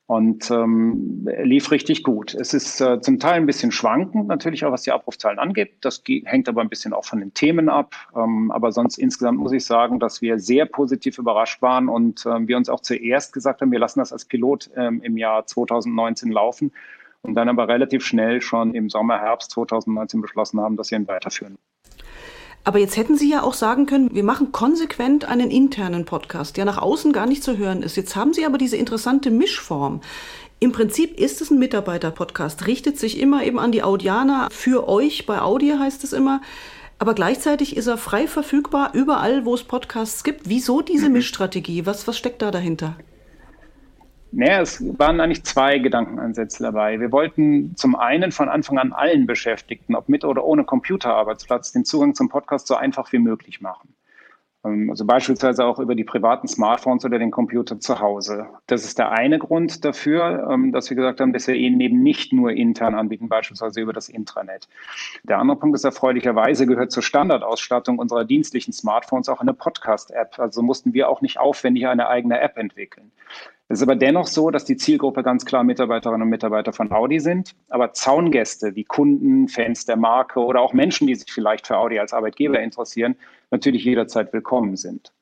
und 0.08 0.50
ähm, 0.50 1.28
lief 1.42 1.70
richtig 1.70 2.02
gut. 2.02 2.34
Es 2.34 2.54
ist 2.54 2.80
äh, 2.80 2.98
zum 3.02 3.18
Teil 3.18 3.34
ein 3.34 3.44
bisschen 3.44 3.70
schwankend, 3.70 4.26
natürlich 4.26 4.64
auch 4.64 4.72
was 4.72 4.82
die 4.82 4.90
Abrufzahlen 4.90 5.38
angeht. 5.38 5.74
Das 5.82 6.02
hängt 6.24 6.48
aber 6.48 6.62
ein 6.62 6.70
bisschen 6.70 6.94
auch 6.94 7.04
von 7.04 7.20
den 7.20 7.34
Themen 7.34 7.68
ab. 7.68 7.94
Ähm, 8.16 8.50
aber 8.50 8.72
sonst 8.72 8.96
insgesamt 8.96 9.38
muss 9.38 9.52
ich 9.52 9.66
sagen, 9.66 10.00
dass 10.00 10.22
wir 10.22 10.38
sehr 10.38 10.64
positiv 10.64 11.18
überrascht 11.18 11.60
waren 11.60 11.90
und 11.90 12.24
ähm, 12.24 12.48
wir 12.48 12.56
uns 12.56 12.70
auch 12.70 12.80
zuerst 12.80 13.34
gesagt 13.34 13.60
haben, 13.60 13.70
wir 13.70 13.78
lassen 13.78 13.98
das 13.98 14.14
als 14.14 14.24
Pilot 14.24 14.70
ähm, 14.76 15.02
im 15.02 15.18
Jahr 15.18 15.44
2019 15.44 16.32
laufen 16.32 16.72
und 17.20 17.34
dann 17.34 17.50
aber 17.50 17.68
relativ 17.68 18.02
schnell 18.02 18.40
schon 18.40 18.74
im 18.74 18.88
Sommer, 18.88 19.18
Herbst 19.18 19.50
2019 19.50 20.22
beschlossen 20.22 20.58
haben, 20.58 20.78
dass 20.78 20.90
wir 20.90 20.98
ihn 20.98 21.06
weiterführen. 21.06 21.58
Aber 22.64 22.78
jetzt 22.78 22.96
hätten 22.96 23.16
Sie 23.16 23.30
ja 23.30 23.42
auch 23.42 23.54
sagen 23.54 23.86
können, 23.86 24.14
wir 24.14 24.24
machen 24.24 24.52
konsequent 24.52 25.24
einen 25.24 25.50
internen 25.50 26.04
Podcast, 26.04 26.56
der 26.56 26.64
nach 26.64 26.78
außen 26.78 27.12
gar 27.12 27.26
nicht 27.26 27.42
zu 27.42 27.56
hören 27.56 27.82
ist. 27.82 27.96
Jetzt 27.96 28.14
haben 28.14 28.34
Sie 28.34 28.44
aber 28.44 28.58
diese 28.58 28.76
interessante 28.76 29.30
Mischform. 29.30 30.00
Im 30.60 30.72
Prinzip 30.72 31.18
ist 31.18 31.40
es 31.40 31.50
ein 31.50 31.58
Mitarbeiter-Podcast, 31.58 32.66
richtet 32.66 32.98
sich 32.98 33.20
immer 33.20 33.44
eben 33.44 33.58
an 33.58 33.72
die 33.72 33.84
Audianer, 33.84 34.48
für 34.50 34.88
euch, 34.88 35.24
bei 35.24 35.40
Audi 35.40 35.70
heißt 35.70 36.02
es 36.02 36.12
immer. 36.12 36.42
Aber 36.98 37.14
gleichzeitig 37.14 37.76
ist 37.76 37.86
er 37.86 37.96
frei 37.96 38.26
verfügbar 38.26 38.90
überall, 38.92 39.44
wo 39.44 39.54
es 39.54 39.62
Podcasts 39.62 40.24
gibt. 40.24 40.48
Wieso 40.48 40.82
diese 40.82 41.08
Mischstrategie? 41.10 41.86
Was, 41.86 42.08
was 42.08 42.18
steckt 42.18 42.42
da 42.42 42.50
dahinter? 42.50 42.96
Naja, 44.30 44.60
es 44.60 44.82
waren 44.98 45.20
eigentlich 45.20 45.44
zwei 45.44 45.78
Gedankenansätze 45.78 46.62
dabei. 46.62 47.00
Wir 47.00 47.12
wollten 47.12 47.74
zum 47.76 47.96
einen 47.96 48.30
von 48.30 48.48
Anfang 48.48 48.78
an 48.78 48.92
allen 48.92 49.26
Beschäftigten, 49.26 49.94
ob 49.94 50.08
mit 50.08 50.24
oder 50.24 50.44
ohne 50.44 50.64
Computerarbeitsplatz, 50.64 51.72
den 51.72 51.84
Zugang 51.84 52.14
zum 52.14 52.28
Podcast 52.28 52.66
so 52.66 52.74
einfach 52.74 53.10
wie 53.12 53.18
möglich 53.18 53.60
machen. 53.62 53.94
Ähm, 54.64 54.90
also 54.90 55.04
beispielsweise 55.04 55.64
auch 55.64 55.78
über 55.78 55.94
die 55.94 56.04
privaten 56.04 56.48
Smartphones 56.48 57.04
oder 57.04 57.18
den 57.18 57.30
Computer 57.30 57.80
zu 57.80 58.00
Hause. 58.00 58.46
Das 58.66 58.84
ist 58.84 58.98
der 58.98 59.12
eine 59.12 59.38
Grund 59.38 59.84
dafür, 59.84 60.48
ähm, 60.50 60.72
dass 60.72 60.90
wir 60.90 60.96
gesagt 60.96 61.20
haben, 61.20 61.32
dass 61.32 61.46
wir 61.46 61.54
ihn 61.54 61.80
eben 61.80 62.02
nicht 62.02 62.32
nur 62.32 62.50
intern 62.50 62.94
anbieten, 62.94 63.28
beispielsweise 63.28 63.80
über 63.80 63.92
das 63.92 64.08
Intranet. 64.08 64.68
Der 65.22 65.38
andere 65.38 65.58
Punkt 65.58 65.76
ist 65.76 65.84
erfreulicherweise 65.84 66.66
gehört 66.66 66.92
zur 66.92 67.02
Standardausstattung 67.02 67.98
unserer 67.98 68.24
dienstlichen 68.24 68.72
Smartphones 68.72 69.28
auch 69.28 69.40
eine 69.40 69.54
Podcast-App. 69.54 70.38
Also 70.38 70.62
mussten 70.62 70.92
wir 70.92 71.08
auch 71.08 71.20
nicht 71.20 71.38
aufwendig 71.38 71.86
eine 71.86 72.08
eigene 72.08 72.40
App 72.40 72.56
entwickeln. 72.58 73.10
Es 73.70 73.80
ist 73.80 73.82
aber 73.82 73.96
dennoch 73.96 74.26
so, 74.26 74.50
dass 74.50 74.64
die 74.64 74.78
Zielgruppe 74.78 75.22
ganz 75.22 75.44
klar 75.44 75.62
Mitarbeiterinnen 75.62 76.22
und 76.22 76.30
Mitarbeiter 76.30 76.72
von 76.72 76.90
Audi 76.90 77.20
sind. 77.20 77.54
Aber 77.68 77.92
Zaungäste 77.92 78.74
wie 78.74 78.84
Kunden, 78.84 79.46
Fans 79.48 79.84
der 79.84 79.96
Marke 79.96 80.40
oder 80.40 80.62
auch 80.62 80.72
Menschen, 80.72 81.06
die 81.06 81.14
sich 81.14 81.30
vielleicht 81.30 81.66
für 81.66 81.76
Audi 81.76 81.98
als 81.98 82.14
Arbeitgeber 82.14 82.60
interessieren, 82.60 83.16
natürlich 83.50 83.84
jederzeit 83.84 84.32
willkommen 84.32 84.76
sind. 84.76 85.12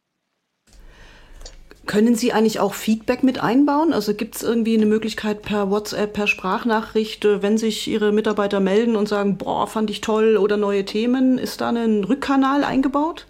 Können 1.86 2.16
Sie 2.16 2.32
eigentlich 2.32 2.58
auch 2.58 2.74
Feedback 2.74 3.22
mit 3.22 3.40
einbauen? 3.40 3.92
Also 3.92 4.14
gibt 4.14 4.36
es 4.36 4.42
irgendwie 4.42 4.76
eine 4.76 4.86
Möglichkeit 4.86 5.42
per 5.42 5.70
WhatsApp, 5.70 6.12
per 6.12 6.26
Sprachnachricht, 6.26 7.24
äh, 7.24 7.42
wenn 7.42 7.58
sich 7.58 7.88
Ihre 7.88 8.12
Mitarbeiter 8.12 8.58
melden 8.58 8.96
und 8.96 9.08
sagen, 9.08 9.38
boah, 9.38 9.66
fand 9.68 9.90
ich 9.90 10.00
toll 10.00 10.36
oder 10.36 10.56
neue 10.56 10.84
Themen, 10.84 11.38
ist 11.38 11.60
da 11.60 11.70
ein 11.70 12.02
Rückkanal 12.04 12.64
eingebaut? 12.64 13.26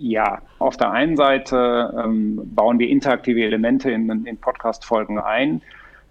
Ja, 0.00 0.42
auf 0.60 0.76
der 0.76 0.92
einen 0.92 1.16
Seite 1.16 1.92
ähm, 2.04 2.40
bauen 2.54 2.78
wir 2.78 2.88
interaktive 2.88 3.42
Elemente 3.42 3.90
in, 3.90 4.26
in 4.26 4.36
Podcast-Folgen 4.38 5.18
ein. 5.18 5.60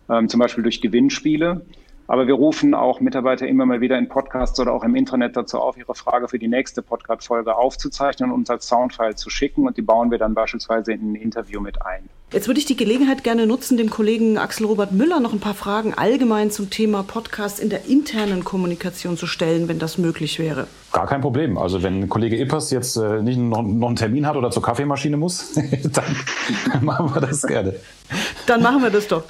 ähm, 0.10 0.28
zum 0.28 0.40
Beispiel 0.40 0.64
durch 0.64 0.82
Gewinnspiele. 0.82 1.66
Aber 2.08 2.28
wir 2.28 2.36
rufen 2.36 2.74
auch 2.74 3.02
Mitarbeiter 3.02 3.48
immer 3.48 3.66
mal 3.66 3.82
wieder 3.82 3.98
in 3.98 4.08
Podcasts 4.08 4.60
oder 4.60 4.74
auch 4.74 4.84
im 4.84 4.96
Internet 4.96 5.36
dazu 5.36 5.60
auf, 5.60 5.78
ihre 5.78 5.96
Frage 5.96 6.28
für 6.28 6.40
die 6.40 6.48
nächste 6.48 6.82
Podcast-Folge 6.82 7.56
aufzuzeichnen 7.56 8.32
und 8.32 8.40
uns 8.40 8.50
als 8.50 8.68
Soundfile 8.68 9.16
zu 9.16 9.30
schicken. 9.30 9.68
Und 9.68 9.78
die 9.78 9.82
bauen 9.82 10.12
wir 10.12 10.18
dann 10.18 10.34
beispielsweise 10.34 10.94
in 10.94 11.14
ein 11.14 11.16
Interview 11.16 11.60
mit 11.60 11.86
ein. 11.86 12.10
Jetzt 12.34 12.48
würde 12.48 12.60
ich 12.60 12.66
die 12.66 12.76
Gelegenheit 12.76 13.24
gerne 13.24 13.48
nutzen, 13.48 13.78
dem 13.78 13.90
Kollegen 13.90 14.38
Axel 14.38 14.66
Robert 14.66 14.92
Müller 14.92 15.22
noch 15.22 15.32
ein 15.32 15.40
paar 15.40 15.54
Fragen 15.54 15.94
allgemein 15.94 16.52
zum 16.52 16.70
Thema 16.70 17.02
Podcast 17.02 17.58
in 17.58 17.70
der 17.70 17.86
internen 17.86 18.44
Kommunikation 18.44 19.16
zu 19.16 19.28
stellen, 19.28 19.70
wenn 19.70 19.80
das 19.80 19.98
möglich 19.98 20.38
wäre. 20.38 20.68
Gar 20.92 21.08
kein 21.08 21.22
Problem. 21.22 21.58
Also 21.58 21.84
wenn 21.84 22.10
Kollege 22.10 22.38
Ippers 22.38 22.72
jetzt 22.72 22.98
äh, 22.98 23.22
nicht 23.22 23.38
noch, 23.38 23.60
einen 23.60 23.96
Termin 23.96 24.28
hat 24.28 24.36
oder 24.36 24.52
zur 24.52 24.62
Kaffeemaschine 24.62 25.16
muss, 25.16 25.54
dann 25.94 26.16
machen 26.84 27.16
wir 27.16 27.22
das 27.22 27.44
gerne. 27.44 27.76
Dann 28.46 28.62
machen 28.62 28.82
wir 28.82 28.90
das 28.90 29.08
doch. 29.08 29.24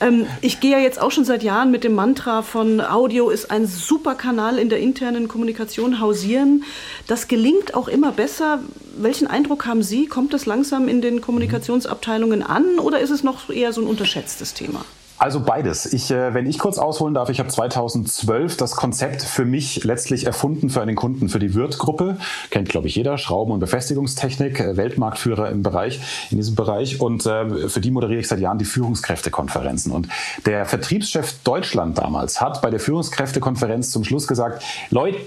Ähm, 0.00 0.26
ich 0.40 0.60
gehe 0.60 0.72
ja 0.72 0.78
jetzt 0.78 1.00
auch 1.00 1.10
schon 1.10 1.24
seit 1.24 1.42
Jahren 1.42 1.70
mit 1.70 1.82
dem 1.82 1.94
Mantra 1.94 2.42
von 2.42 2.80
Audio 2.80 3.30
ist 3.30 3.50
ein 3.50 3.66
super 3.66 4.14
Kanal 4.14 4.58
in 4.58 4.68
der 4.68 4.80
internen 4.80 5.28
Kommunikation 5.28 6.00
hausieren. 6.00 6.64
Das 7.06 7.26
gelingt 7.26 7.74
auch 7.74 7.88
immer 7.88 8.12
besser. 8.12 8.60
Welchen 8.96 9.28
Eindruck 9.28 9.66
haben 9.66 9.84
Sie? 9.84 10.06
Kommt 10.06 10.34
das 10.34 10.46
langsam 10.46 10.88
in 10.88 11.00
den 11.00 11.20
Kommunikationsabteilungen 11.20 12.27
an 12.42 12.78
oder 12.78 13.00
ist 13.00 13.10
es 13.10 13.22
noch 13.22 13.50
eher 13.50 13.72
so 13.72 13.80
ein 13.80 13.86
unterschätztes 13.86 14.54
Thema? 14.54 14.84
Also 15.20 15.40
beides. 15.40 15.92
Ich, 15.92 16.12
äh, 16.12 16.32
wenn 16.32 16.46
ich 16.46 16.60
kurz 16.60 16.78
ausholen 16.78 17.12
darf, 17.12 17.28
ich 17.28 17.40
habe 17.40 17.48
2012 17.48 18.56
das 18.56 18.76
Konzept 18.76 19.22
für 19.22 19.44
mich 19.44 19.82
letztlich 19.82 20.26
erfunden 20.26 20.70
für 20.70 20.80
einen 20.80 20.94
Kunden, 20.94 21.28
für 21.28 21.40
die 21.40 21.54
Wirth-Gruppe. 21.54 22.18
Kennt, 22.50 22.68
glaube 22.68 22.86
ich, 22.86 22.94
jeder. 22.94 23.18
Schrauben- 23.18 23.50
und 23.50 23.58
Befestigungstechnik, 23.58 24.60
äh, 24.60 24.76
Weltmarktführer 24.76 25.50
im 25.50 25.64
Bereich, 25.64 26.00
in 26.30 26.36
diesem 26.36 26.54
Bereich. 26.54 27.00
Und 27.00 27.26
äh, 27.26 27.68
für 27.68 27.80
die 27.80 27.90
moderiere 27.90 28.20
ich 28.20 28.28
seit 28.28 28.38
Jahren 28.38 28.58
die 28.58 28.64
Führungskräftekonferenzen. 28.64 29.90
Und 29.90 30.08
der 30.46 30.66
Vertriebschef 30.66 31.34
Deutschland 31.42 31.98
damals 31.98 32.40
hat 32.40 32.62
bei 32.62 32.70
der 32.70 32.78
Führungskräftekonferenz 32.78 33.90
zum 33.90 34.04
Schluss 34.04 34.28
gesagt, 34.28 34.62
Leute, 34.90 35.18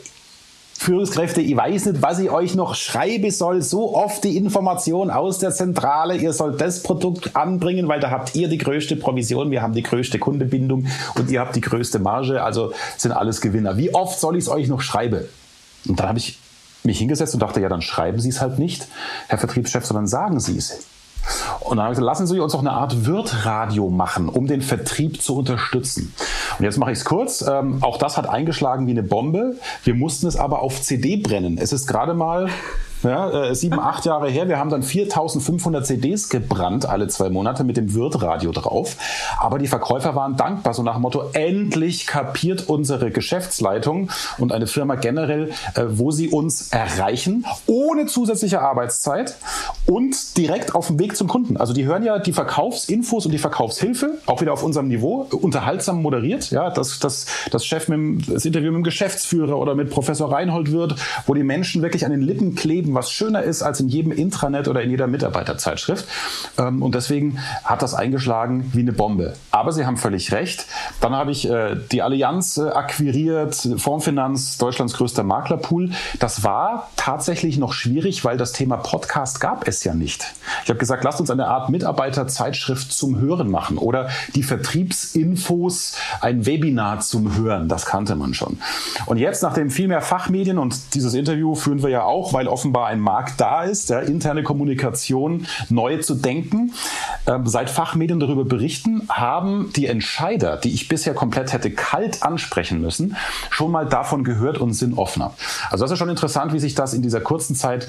Führungskräfte, 0.81 1.41
ich 1.41 1.55
weiß 1.55 1.85
nicht, 1.85 2.01
was 2.01 2.17
ich 2.17 2.31
euch 2.31 2.55
noch 2.55 2.73
schreiben 2.73 3.29
soll. 3.29 3.61
So 3.61 3.95
oft 3.95 4.23
die 4.23 4.35
Information 4.35 5.11
aus 5.11 5.37
der 5.37 5.51
Zentrale. 5.51 6.15
Ihr 6.15 6.33
sollt 6.33 6.59
das 6.59 6.81
Produkt 6.81 7.35
anbringen, 7.35 7.87
weil 7.87 7.99
da 7.99 8.09
habt 8.09 8.35
ihr 8.35 8.47
die 8.47 8.57
größte 8.57 8.95
Provision, 8.95 9.51
wir 9.51 9.61
haben 9.61 9.73
die 9.73 9.83
größte 9.83 10.17
Kundebindung 10.17 10.87
und 11.13 11.29
ihr 11.29 11.39
habt 11.39 11.55
die 11.55 11.61
größte 11.61 11.99
Marge. 11.99 12.41
Also 12.41 12.73
sind 12.97 13.11
alles 13.11 13.41
Gewinner. 13.41 13.77
Wie 13.77 13.93
oft 13.93 14.19
soll 14.19 14.35
ich 14.35 14.45
es 14.45 14.49
euch 14.49 14.69
noch 14.69 14.81
schreiben? 14.81 15.21
Und 15.87 15.99
dann 15.99 16.07
habe 16.07 16.17
ich 16.17 16.39
mich 16.83 16.97
hingesetzt 16.97 17.35
und 17.35 17.41
dachte, 17.41 17.61
ja, 17.61 17.69
dann 17.69 17.83
schreiben 17.83 18.19
Sie 18.19 18.29
es 18.29 18.41
halt 18.41 18.57
nicht, 18.57 18.87
Herr 19.27 19.37
Vertriebschef, 19.37 19.85
sondern 19.85 20.07
sagen 20.07 20.39
Sie 20.39 20.57
es. 20.57 20.79
Und 21.61 21.77
dann 21.77 21.85
habe 21.85 21.93
ich 21.93 21.99
gesagt, 21.99 22.05
lassen 22.05 22.27
Sie 22.27 22.39
uns 22.39 22.53
doch 22.53 22.59
eine 22.59 22.71
Art 22.71 23.05
Wirtradio 23.05 23.89
machen, 23.89 24.29
um 24.29 24.47
den 24.47 24.61
Vertrieb 24.61 25.21
zu 25.21 25.37
unterstützen. 25.37 26.13
Und 26.57 26.65
jetzt 26.65 26.77
mache 26.77 26.91
ich 26.91 26.99
es 26.99 27.05
kurz. 27.05 27.41
Ähm, 27.41 27.77
auch 27.81 27.97
das 27.97 28.17
hat 28.17 28.27
eingeschlagen 28.27 28.87
wie 28.87 28.91
eine 28.91 29.03
Bombe. 29.03 29.55
Wir 29.83 29.95
mussten 29.95 30.27
es 30.27 30.35
aber 30.35 30.61
auf 30.61 30.81
CD 30.81 31.17
brennen. 31.17 31.57
Es 31.57 31.71
ist 31.71 31.87
gerade 31.87 32.13
mal 32.13 32.49
ja, 33.03 33.29
äh, 33.29 33.55
sieben, 33.55 33.79
acht 33.79 34.05
Jahre 34.05 34.29
her. 34.29 34.47
Wir 34.47 34.57
haben 34.57 34.69
dann 34.69 34.83
4500 34.83 35.85
CDs 35.85 36.29
gebrannt, 36.29 36.87
alle 36.87 37.07
zwei 37.07 37.29
Monate 37.29 37.63
mit 37.63 37.77
dem 37.77 37.93
Wirtradio 37.93 38.51
drauf. 38.51 38.97
Aber 39.39 39.57
die 39.57 39.67
Verkäufer 39.67 40.15
waren 40.15 40.37
dankbar, 40.37 40.73
so 40.73 40.83
nach 40.83 40.93
dem 40.93 41.01
Motto, 41.01 41.23
endlich 41.33 42.07
kapiert 42.07 42.69
unsere 42.69 43.11
Geschäftsleitung 43.11 44.09
und 44.37 44.51
eine 44.51 44.67
Firma 44.67 44.95
generell, 44.95 45.51
äh, 45.75 45.83
wo 45.89 46.11
sie 46.11 46.29
uns 46.29 46.69
erreichen, 46.69 47.45
ohne 47.67 48.05
zusätzliche 48.05 48.61
Arbeitszeit 48.61 49.35
und 49.85 50.37
direkt 50.37 50.75
auf 50.75 50.87
dem 50.87 50.99
Weg 50.99 51.15
zum 51.15 51.27
Kunden. 51.27 51.57
Also 51.57 51.73
die 51.73 51.85
hören 51.85 52.03
ja 52.03 52.19
die 52.19 52.33
Verkaufsinfos 52.33 53.25
und 53.25 53.31
die 53.31 53.37
Verkaufshilfe, 53.37 54.19
auch 54.25 54.41
wieder 54.41 54.53
auf 54.53 54.63
unserem 54.63 54.87
Niveau, 54.87 55.27
unterhaltsam 55.31 56.01
moderiert. 56.01 56.51
Ja, 56.51 56.69
das, 56.69 56.99
das, 56.99 57.25
das 57.51 57.65
Chef 57.65 57.87
mit 57.87 57.97
dem, 57.97 58.21
das 58.33 58.45
Interview 58.45 58.71
mit 58.71 58.79
dem 58.79 58.83
Geschäftsführer 58.83 59.57
oder 59.57 59.75
mit 59.75 59.89
Professor 59.89 60.31
Reinhold 60.31 60.71
wird, 60.71 60.95
wo 61.25 61.33
die 61.33 61.43
Menschen 61.43 61.81
wirklich 61.81 62.05
an 62.05 62.11
den 62.11 62.21
Lippen 62.21 62.55
kleben 62.55 62.90
geschrieben, 62.91 62.95
was 62.95 63.11
schöner 63.11 63.43
ist 63.43 63.63
als 63.63 63.79
in 63.79 63.89
jedem 63.89 64.11
Intranet 64.11 64.67
oder 64.67 64.81
in 64.81 64.89
jeder 64.89 65.07
Mitarbeiterzeitschrift. 65.07 66.05
Ähm, 66.57 66.81
und 66.81 66.95
deswegen 66.95 67.39
hat 67.63 67.81
das 67.81 67.93
eingeschlagen 67.93 68.69
wie 68.73 68.81
eine 68.81 68.93
Bombe. 68.93 69.33
Aber 69.51 69.71
Sie 69.71 69.85
haben 69.85 69.97
völlig 69.97 70.31
recht. 70.31 70.65
Dann 70.99 71.13
habe 71.13 71.31
ich 71.31 71.49
äh, 71.49 71.75
die 71.91 72.01
Allianz 72.01 72.57
äh, 72.57 72.69
akquiriert, 72.69 73.55
Formfinanz, 73.77 74.57
Deutschlands 74.57 74.93
größter 74.93 75.23
Maklerpool. 75.23 75.91
Das 76.19 76.43
war 76.43 76.89
tatsächlich 76.95 77.57
noch 77.57 77.73
schwierig, 77.73 78.23
weil 78.25 78.37
das 78.37 78.51
Thema 78.51 78.77
Podcast 78.77 79.39
gab 79.39 79.67
es 79.67 79.83
ja 79.83 79.93
nicht. 79.93 80.25
Ich 80.63 80.69
habe 80.69 80.79
gesagt, 80.79 81.03
lasst 81.03 81.19
uns 81.19 81.29
eine 81.29 81.47
Art 81.47 81.69
Mitarbeiterzeitschrift 81.69 82.91
zum 82.91 83.19
Hören 83.19 83.49
machen 83.49 83.77
oder 83.77 84.09
die 84.35 84.43
Vertriebsinfos, 84.43 85.95
ein 86.21 86.45
Webinar 86.45 86.99
zum 86.99 87.35
Hören. 87.35 87.67
Das 87.67 87.85
kannte 87.85 88.15
man 88.15 88.33
schon. 88.33 88.59
Und 89.05 89.17
jetzt, 89.17 89.43
nachdem 89.43 89.69
viel 89.69 89.87
mehr 89.87 90.01
Fachmedien 90.01 90.57
und 90.57 90.95
dieses 90.95 91.13
Interview 91.13 91.55
führen 91.55 91.81
wir 91.81 91.89
ja 91.89 92.03
auch, 92.03 92.33
weil 92.33 92.47
offenbar 92.47 92.80
offenbar 92.81 92.87
ein 92.87 92.99
Markt 92.99 93.39
da 93.39 93.63
ist, 93.63 93.89
ja, 93.89 93.99
interne 93.99 94.43
Kommunikation 94.43 95.45
neu 95.69 95.97
zu 95.97 96.15
denken. 96.15 96.73
Ähm, 97.27 97.45
seit 97.47 97.69
Fachmedien 97.69 98.19
darüber 98.19 98.45
berichten, 98.45 99.07
haben 99.09 99.71
die 99.75 99.87
Entscheider, 99.87 100.57
die 100.57 100.73
ich 100.73 100.87
bisher 100.87 101.13
komplett 101.13 101.53
hätte 101.53 101.71
kalt 101.71 102.23
ansprechen 102.23 102.81
müssen, 102.81 103.15
schon 103.49 103.71
mal 103.71 103.85
davon 103.85 104.23
gehört 104.23 104.57
und 104.57 104.73
sind 104.73 104.97
offener. 104.97 105.33
Also 105.69 105.85
das 105.85 105.91
ist 105.91 105.99
schon 105.99 106.09
interessant, 106.09 106.53
wie 106.53 106.59
sich 106.59 106.75
das 106.75 106.93
in 106.93 107.01
dieser 107.01 107.21
kurzen 107.21 107.55
Zeit 107.55 107.87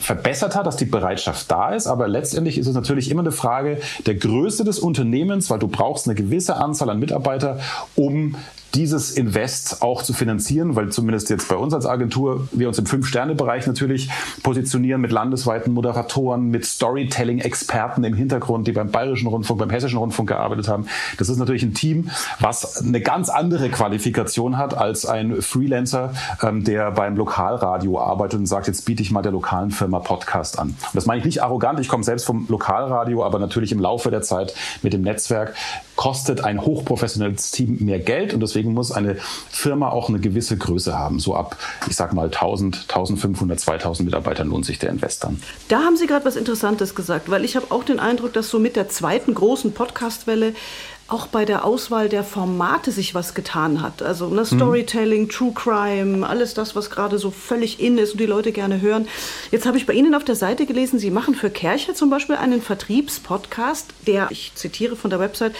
verbessert 0.00 0.54
hat, 0.54 0.66
dass 0.66 0.76
die 0.76 0.84
Bereitschaft 0.84 1.50
da 1.50 1.70
ist. 1.74 1.88
Aber 1.88 2.06
letztendlich 2.06 2.56
ist 2.56 2.68
es 2.68 2.74
natürlich 2.74 3.10
immer 3.10 3.22
eine 3.22 3.32
Frage 3.32 3.80
der 4.06 4.14
Größe 4.14 4.64
des 4.64 4.78
Unternehmens, 4.78 5.50
weil 5.50 5.58
du 5.58 5.66
brauchst 5.66 6.06
eine 6.06 6.14
gewisse 6.14 6.56
Anzahl 6.56 6.90
an 6.90 7.00
Mitarbeiter, 7.00 7.58
um 7.96 8.36
dieses 8.74 9.12
Invest 9.12 9.82
auch 9.82 10.02
zu 10.02 10.12
finanzieren, 10.12 10.76
weil 10.76 10.90
zumindest 10.90 11.30
jetzt 11.30 11.48
bei 11.48 11.56
uns 11.56 11.72
als 11.72 11.86
Agentur 11.86 12.48
wir 12.52 12.68
uns 12.68 12.78
im 12.78 12.86
Fünf-Sterne-Bereich 12.86 13.66
natürlich 13.66 14.10
positionieren 14.42 15.00
mit 15.00 15.10
landesweiten 15.10 15.72
Moderatoren, 15.72 16.48
mit 16.48 16.64
Storytelling-Experten 16.66 18.04
im 18.04 18.14
Hintergrund, 18.14 18.66
die 18.66 18.72
beim 18.72 18.90
Bayerischen 18.90 19.28
Rundfunk, 19.28 19.58
beim 19.58 19.70
Hessischen 19.70 19.98
Rundfunk 19.98 20.28
gearbeitet 20.28 20.68
haben. 20.68 20.86
Das 21.16 21.28
ist 21.28 21.38
natürlich 21.38 21.62
ein 21.62 21.74
Team, 21.74 22.10
was 22.40 22.82
eine 22.82 23.00
ganz 23.00 23.28
andere 23.28 23.70
Qualifikation 23.70 24.58
hat 24.58 24.76
als 24.76 25.06
ein 25.06 25.40
Freelancer, 25.40 26.12
ähm, 26.42 26.64
der 26.64 26.90
beim 26.90 27.16
Lokalradio 27.16 28.00
arbeitet 28.00 28.40
und 28.40 28.46
sagt, 28.46 28.66
jetzt 28.66 28.84
biete 28.84 29.02
ich 29.02 29.10
mal 29.10 29.22
der 29.22 29.32
lokalen 29.32 29.70
Firma 29.70 30.00
Podcast 30.00 30.58
an. 30.58 30.68
Und 30.68 30.94
das 30.94 31.06
meine 31.06 31.20
ich 31.20 31.24
nicht 31.24 31.42
arrogant, 31.42 31.80
ich 31.80 31.88
komme 31.88 32.04
selbst 32.04 32.26
vom 32.26 32.46
Lokalradio, 32.48 33.24
aber 33.24 33.38
natürlich 33.38 33.72
im 33.72 33.80
Laufe 33.80 34.10
der 34.10 34.22
Zeit 34.22 34.54
mit 34.82 34.92
dem 34.92 35.02
Netzwerk 35.02 35.54
kostet 35.98 36.44
ein 36.44 36.62
hochprofessionelles 36.62 37.50
Team 37.50 37.78
mehr 37.80 37.98
Geld 37.98 38.32
und 38.32 38.38
deswegen 38.38 38.72
muss 38.72 38.92
eine 38.92 39.16
Firma 39.50 39.88
auch 39.88 40.08
eine 40.08 40.20
gewisse 40.20 40.56
Größe 40.56 40.96
haben. 40.96 41.18
So 41.18 41.34
ab, 41.34 41.56
ich 41.88 41.96
sag 41.96 42.12
mal, 42.12 42.26
1000, 42.26 42.82
1500, 42.88 43.58
2000 43.58 44.06
Mitarbeitern 44.06 44.48
lohnt 44.48 44.64
sich 44.64 44.78
der 44.78 44.90
Invest 44.90 45.24
dann. 45.24 45.42
Da 45.66 45.80
haben 45.80 45.96
Sie 45.96 46.06
gerade 46.06 46.24
was 46.24 46.36
Interessantes 46.36 46.94
gesagt, 46.94 47.28
weil 47.30 47.44
ich 47.44 47.56
habe 47.56 47.66
auch 47.70 47.82
den 47.82 47.98
Eindruck, 47.98 48.32
dass 48.32 48.48
so 48.48 48.60
mit 48.60 48.76
der 48.76 48.88
zweiten 48.88 49.34
großen 49.34 49.72
Podcastwelle 49.72 50.54
auch 51.08 51.26
bei 51.26 51.46
der 51.46 51.64
Auswahl 51.64 52.10
der 52.10 52.22
Formate 52.22 52.92
sich 52.92 53.14
was 53.14 53.34
getan 53.34 53.80
hat. 53.80 54.02
Also 54.02 54.28
ne, 54.28 54.44
Storytelling, 54.44 55.22
mhm. 55.22 55.28
True 55.30 55.52
Crime, 55.54 56.26
alles 56.26 56.52
das, 56.52 56.76
was 56.76 56.90
gerade 56.90 57.18
so 57.18 57.30
völlig 57.30 57.80
in 57.80 57.96
ist 57.96 58.12
und 58.12 58.20
die 58.20 58.26
Leute 58.26 58.52
gerne 58.52 58.82
hören. 58.82 59.08
Jetzt 59.50 59.64
habe 59.64 59.78
ich 59.78 59.86
bei 59.86 59.94
Ihnen 59.94 60.14
auf 60.14 60.24
der 60.24 60.36
Seite 60.36 60.66
gelesen, 60.66 60.98
Sie 60.98 61.10
machen 61.10 61.34
für 61.34 61.48
Kercher 61.48 61.94
zum 61.94 62.10
Beispiel 62.10 62.36
einen 62.36 62.60
Vertriebspodcast, 62.60 63.86
der, 64.06 64.28
ich 64.30 64.52
zitiere 64.54 64.96
von 64.96 65.08
der 65.08 65.18
Website, 65.18 65.54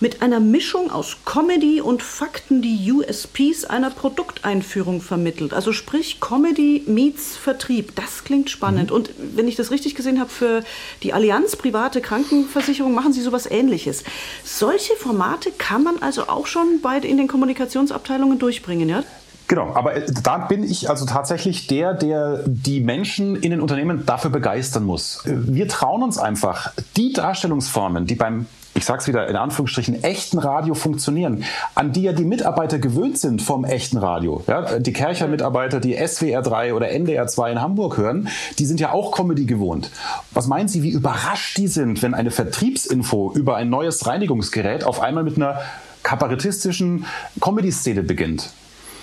mit 0.00 0.22
einer 0.22 0.40
Mischung 0.40 0.90
aus 0.90 1.18
Comedy 1.24 1.80
und 1.80 2.02
Fakten 2.02 2.62
die 2.62 2.90
USPs 2.90 3.66
einer 3.66 3.90
Produkteinführung 3.90 5.00
vermittelt. 5.02 5.52
Also 5.52 5.72
sprich 5.72 6.20
Comedy 6.20 6.82
meets 6.86 7.36
Vertrieb. 7.36 7.94
Das 7.96 8.24
klingt 8.24 8.50
spannend. 8.50 8.90
Mhm. 8.90 8.96
Und 8.96 9.10
wenn 9.34 9.46
ich 9.46 9.56
das 9.56 9.70
richtig 9.70 9.94
gesehen 9.94 10.18
habe, 10.18 10.30
für 10.30 10.64
die 11.02 11.12
Allianz 11.12 11.56
private 11.56 12.00
Krankenversicherung 12.00 12.94
machen 12.94 13.12
Sie 13.12 13.20
sowas 13.20 13.48
ähnliches. 13.50 14.04
Solche 14.42 14.94
Formate 14.94 15.52
kann 15.52 15.82
man 15.82 16.00
also 16.00 16.28
auch 16.28 16.46
schon 16.46 16.80
bei, 16.82 16.98
in 16.98 17.18
den 17.18 17.28
Kommunikationsabteilungen 17.28 18.38
durchbringen, 18.38 18.88
ja? 18.88 19.04
Genau, 19.48 19.74
aber 19.74 19.96
äh, 19.96 20.06
da 20.22 20.38
bin 20.38 20.62
ich 20.62 20.88
also 20.88 21.06
tatsächlich 21.06 21.66
der, 21.66 21.92
der 21.92 22.44
die 22.46 22.80
Menschen 22.80 23.34
in 23.34 23.50
den 23.50 23.60
Unternehmen 23.60 24.06
dafür 24.06 24.30
begeistern 24.30 24.84
muss. 24.84 25.22
Wir 25.24 25.66
trauen 25.66 26.04
uns 26.04 26.18
einfach, 26.18 26.72
die 26.96 27.12
Darstellungsformen, 27.12 28.06
die 28.06 28.14
beim 28.14 28.46
ich 28.80 28.86
sage 28.86 29.00
es 29.00 29.08
wieder 29.08 29.28
in 29.28 29.36
Anführungsstrichen, 29.36 30.02
echten 30.02 30.38
Radio 30.38 30.72
funktionieren, 30.72 31.44
an 31.74 31.92
die 31.92 32.02
ja 32.02 32.14
die 32.14 32.24
Mitarbeiter 32.24 32.78
gewöhnt 32.78 33.18
sind 33.18 33.42
vom 33.42 33.66
echten 33.66 33.98
Radio. 33.98 34.42
Ja, 34.46 34.78
die 34.78 34.94
Kercher-Mitarbeiter, 34.94 35.80
die 35.80 35.94
SWR 35.94 36.40
3 36.40 36.72
oder 36.72 36.88
NDR 36.88 37.26
2 37.26 37.52
in 37.52 37.60
Hamburg 37.60 37.98
hören, 37.98 38.28
die 38.58 38.64
sind 38.64 38.80
ja 38.80 38.90
auch 38.92 39.12
Comedy 39.12 39.44
gewohnt. 39.44 39.90
Was 40.30 40.46
meinen 40.46 40.68
Sie, 40.68 40.82
wie 40.82 40.92
überrascht 40.92 41.58
die 41.58 41.68
sind, 41.68 42.00
wenn 42.00 42.14
eine 42.14 42.30
Vertriebsinfo 42.30 43.32
über 43.34 43.56
ein 43.56 43.68
neues 43.68 44.06
Reinigungsgerät 44.06 44.82
auf 44.82 45.00
einmal 45.02 45.24
mit 45.24 45.36
einer 45.36 45.60
kabarettistischen 46.02 47.04
Comedy-Szene 47.38 48.02
beginnt? 48.02 48.50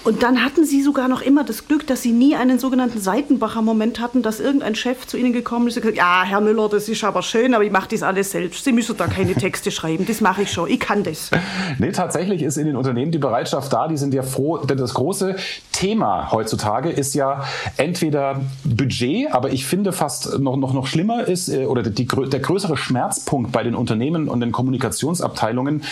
Und 0.04 0.24
dann 0.24 0.44
hatten 0.44 0.66
Sie 0.66 0.82
sogar 0.82 1.08
noch 1.08 1.22
immer 1.22 1.44
das 1.44 1.68
Glück, 1.68 1.86
dass 1.86 2.02
Sie 2.02 2.12
nie 2.12 2.36
einen 2.36 2.60
sogenannten 2.60 3.00
Seitenbacher-Moment 3.00 4.00
hatten, 4.00 4.22
dass 4.22 4.40
irgendein 4.40 4.76
Chef 4.76 5.06
zu 5.06 5.18
Ihnen 5.18 5.34
gekommen 5.34 5.68
ist 5.68 5.76
und 5.76 5.82
gesagt 5.82 5.98
ja, 5.98 6.24
Herr 6.24 6.42
Müller, 6.42 6.70
das 6.70 6.88
ist 6.88 7.04
aber 7.04 7.22
schön, 7.22 7.54
aber 7.54 7.64
ich 7.64 7.72
mache 7.72 7.90
das 7.90 8.04
alles 8.04 8.32
selbst. 8.32 8.64
Sie 8.64 8.72
müssen 8.72 8.96
da 8.96 9.08
keine 9.08 9.34
Texte 9.36 9.72
schreiben, 9.72 10.06
das 10.06 10.22
mache 10.22 10.44
ich 10.44 10.52
schon, 10.52 10.70
ich 10.70 10.80
kann 10.80 11.04
das. 11.04 11.32
Nee, 11.80 11.92
tatsächlich 11.92 12.42
ist 12.42 12.58
in 12.58 12.66
den 12.66 12.76
Unternehmen 12.76 13.12
die 13.12 13.18
Bereitschaft 13.18 13.72
da, 13.72 13.88
die 13.88 13.98
sind 13.98 14.14
ja 14.14 14.24
froh, 14.24 14.58
denn 14.58 14.78
das 14.78 14.94
große 14.94 15.36
Thema 15.72 16.32
heutzutage 16.32 16.90
ist 16.90 17.14
ja 17.14 17.44
entweder 17.76 18.42
Budget, 18.64 19.32
aber 19.32 19.52
ich 19.52 19.66
finde 19.66 19.92
fast 19.92 20.40
noch, 20.40 20.56
noch, 20.56 20.74
noch 20.74 20.88
schlimmer 20.88 21.28
ist, 21.28 21.50
äh, 21.50 21.66
oder 21.66 21.84
die, 21.84 22.06
der 22.06 22.40
größere 22.40 22.78
Schmerzpunkt 22.78 23.52
bei 23.52 23.64
den 23.64 23.76
Unternehmen 23.76 24.28
und 24.28 24.40
den 24.40 24.52
Kommunikationsabteilungen 24.52 25.84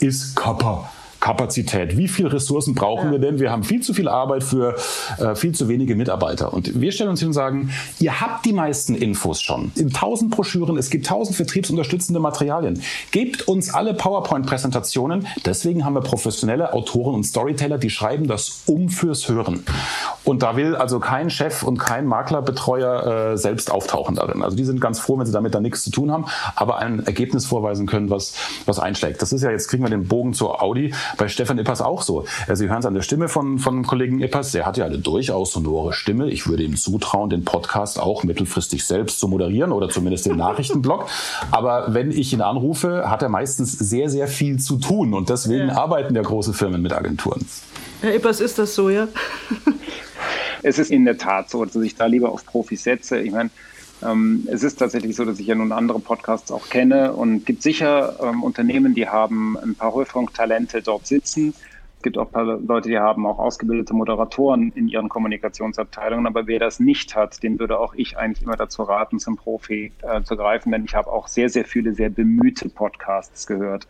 ist 0.00 0.36
Kappa. 0.36 0.90
Kapazität. 1.20 1.96
Wie 1.96 2.08
viel 2.08 2.26
Ressourcen 2.26 2.74
brauchen 2.74 3.06
ja. 3.06 3.12
wir 3.12 3.18
denn? 3.18 3.38
Wir 3.38 3.50
haben 3.50 3.62
viel 3.62 3.82
zu 3.82 3.92
viel 3.92 4.08
Arbeit 4.08 4.42
für 4.42 4.74
äh, 5.18 5.34
viel 5.34 5.54
zu 5.54 5.68
wenige 5.68 5.94
Mitarbeiter. 5.94 6.52
Und 6.52 6.80
wir 6.80 6.92
stellen 6.92 7.10
uns 7.10 7.20
hin 7.20 7.28
und 7.28 7.34
sagen, 7.34 7.70
ihr 7.98 8.20
habt 8.20 8.46
die 8.46 8.54
meisten 8.54 8.94
Infos 8.94 9.40
schon. 9.42 9.70
In 9.76 9.90
tausend 9.90 10.30
Broschüren, 10.30 10.78
es 10.78 10.88
gibt 10.88 11.06
tausend 11.06 11.36
vertriebsunterstützende 11.36 12.20
Materialien. 12.20 12.82
Gebt 13.10 13.46
uns 13.46 13.72
alle 13.72 13.94
PowerPoint-Präsentationen. 13.94 15.26
Deswegen 15.44 15.84
haben 15.84 15.94
wir 15.94 16.00
professionelle 16.00 16.72
Autoren 16.72 17.14
und 17.14 17.24
Storyteller, 17.24 17.78
die 17.78 17.90
schreiben 17.90 18.26
das 18.26 18.62
um 18.66 18.88
fürs 18.88 19.28
Hören. 19.28 19.64
Und 20.24 20.42
da 20.42 20.56
will 20.56 20.74
also 20.74 21.00
kein 21.00 21.28
Chef 21.28 21.62
und 21.62 21.78
kein 21.78 22.06
Maklerbetreuer 22.06 23.32
äh, 23.32 23.36
selbst 23.36 23.70
auftauchen 23.70 24.16
darin. 24.16 24.42
Also 24.42 24.56
die 24.56 24.64
sind 24.64 24.80
ganz 24.80 24.98
froh, 24.98 25.18
wenn 25.18 25.26
sie 25.26 25.32
damit 25.32 25.54
dann 25.54 25.62
nichts 25.62 25.82
zu 25.82 25.90
tun 25.90 26.10
haben, 26.10 26.26
aber 26.56 26.78
ein 26.78 27.04
Ergebnis 27.06 27.46
vorweisen 27.46 27.86
können, 27.86 28.10
was, 28.10 28.34
was 28.64 28.78
einschlägt. 28.78 29.20
Das 29.20 29.32
ist 29.32 29.42
ja, 29.42 29.50
jetzt 29.50 29.68
kriegen 29.68 29.82
wir 29.82 29.90
den 29.90 30.06
Bogen 30.06 30.32
zur 30.32 30.62
Audi 30.62 30.94
bei 31.16 31.28
Stefan 31.28 31.58
Ippers 31.58 31.80
auch 31.80 32.02
so. 32.02 32.24
Sie 32.52 32.68
hören 32.68 32.80
es 32.80 32.86
an 32.86 32.94
der 32.94 33.02
Stimme 33.02 33.28
von, 33.28 33.58
von 33.58 33.84
Kollegen 33.84 34.20
Ippers. 34.20 34.52
Der 34.52 34.66
hat 34.66 34.76
ja 34.76 34.84
eine 34.84 34.98
durchaus 34.98 35.52
sonore 35.52 35.92
Stimme. 35.92 36.28
Ich 36.30 36.46
würde 36.46 36.62
ihm 36.62 36.76
zutrauen, 36.76 37.30
den 37.30 37.44
Podcast 37.44 37.98
auch 37.98 38.24
mittelfristig 38.24 38.84
selbst 38.84 39.20
zu 39.20 39.28
moderieren 39.28 39.72
oder 39.72 39.88
zumindest 39.88 40.26
den 40.26 40.36
Nachrichtenblog. 40.36 41.06
Aber 41.50 41.94
wenn 41.94 42.10
ich 42.10 42.32
ihn 42.32 42.40
anrufe, 42.40 43.10
hat 43.10 43.22
er 43.22 43.28
meistens 43.28 43.72
sehr, 43.72 44.08
sehr 44.08 44.28
viel 44.28 44.58
zu 44.58 44.76
tun. 44.76 45.14
Und 45.14 45.30
deswegen 45.30 45.68
ja. 45.68 45.76
arbeiten 45.76 46.14
ja 46.14 46.22
große 46.22 46.52
Firmen 46.52 46.82
mit 46.82 46.92
Agenturen. 46.92 47.44
Herr 48.00 48.14
Ippers, 48.14 48.40
ist 48.40 48.58
das 48.58 48.74
so, 48.74 48.90
ja? 48.90 49.08
es 50.62 50.78
ist 50.78 50.90
in 50.90 51.04
der 51.04 51.18
Tat 51.18 51.50
so, 51.50 51.64
dass 51.64 51.76
ich 51.76 51.96
da 51.96 52.06
lieber 52.06 52.30
auf 52.30 52.46
Profis 52.46 52.82
setze. 52.82 53.20
Ich 53.20 53.32
meine, 53.32 53.50
ähm, 54.02 54.46
es 54.50 54.62
ist 54.62 54.76
tatsächlich 54.76 55.16
so, 55.16 55.24
dass 55.24 55.38
ich 55.38 55.46
ja 55.46 55.54
nun 55.54 55.72
andere 55.72 56.00
Podcasts 56.00 56.50
auch 56.50 56.68
kenne 56.68 57.12
und 57.12 57.44
gibt 57.46 57.62
sicher 57.62 58.16
ähm, 58.22 58.42
Unternehmen, 58.42 58.94
die 58.94 59.08
haben 59.08 59.58
ein 59.58 59.74
paar 59.74 59.94
Hörfunktalente 59.94 60.82
dort 60.82 61.06
sitzen. 61.06 61.54
Es 61.98 62.02
gibt 62.02 62.16
auch 62.16 62.26
ein 62.28 62.32
paar 62.32 62.44
Leute, 62.44 62.88
die 62.88 62.98
haben 62.98 63.26
auch 63.26 63.38
ausgebildete 63.38 63.92
Moderatoren 63.92 64.72
in 64.74 64.88
ihren 64.88 65.10
Kommunikationsabteilungen. 65.10 66.26
Aber 66.26 66.46
wer 66.46 66.58
das 66.58 66.80
nicht 66.80 67.14
hat, 67.14 67.42
den 67.42 67.58
würde 67.58 67.78
auch 67.78 67.92
ich 67.94 68.16
eigentlich 68.16 68.42
immer 68.42 68.56
dazu 68.56 68.84
raten, 68.84 69.18
zum 69.18 69.36
Profi 69.36 69.92
äh, 70.00 70.22
zu 70.22 70.34
greifen, 70.34 70.72
denn 70.72 70.86
ich 70.86 70.94
habe 70.94 71.12
auch 71.12 71.28
sehr, 71.28 71.50
sehr 71.50 71.66
viele 71.66 71.92
sehr 71.92 72.08
bemühte 72.08 72.70
Podcasts 72.70 73.46
gehört. 73.46 73.86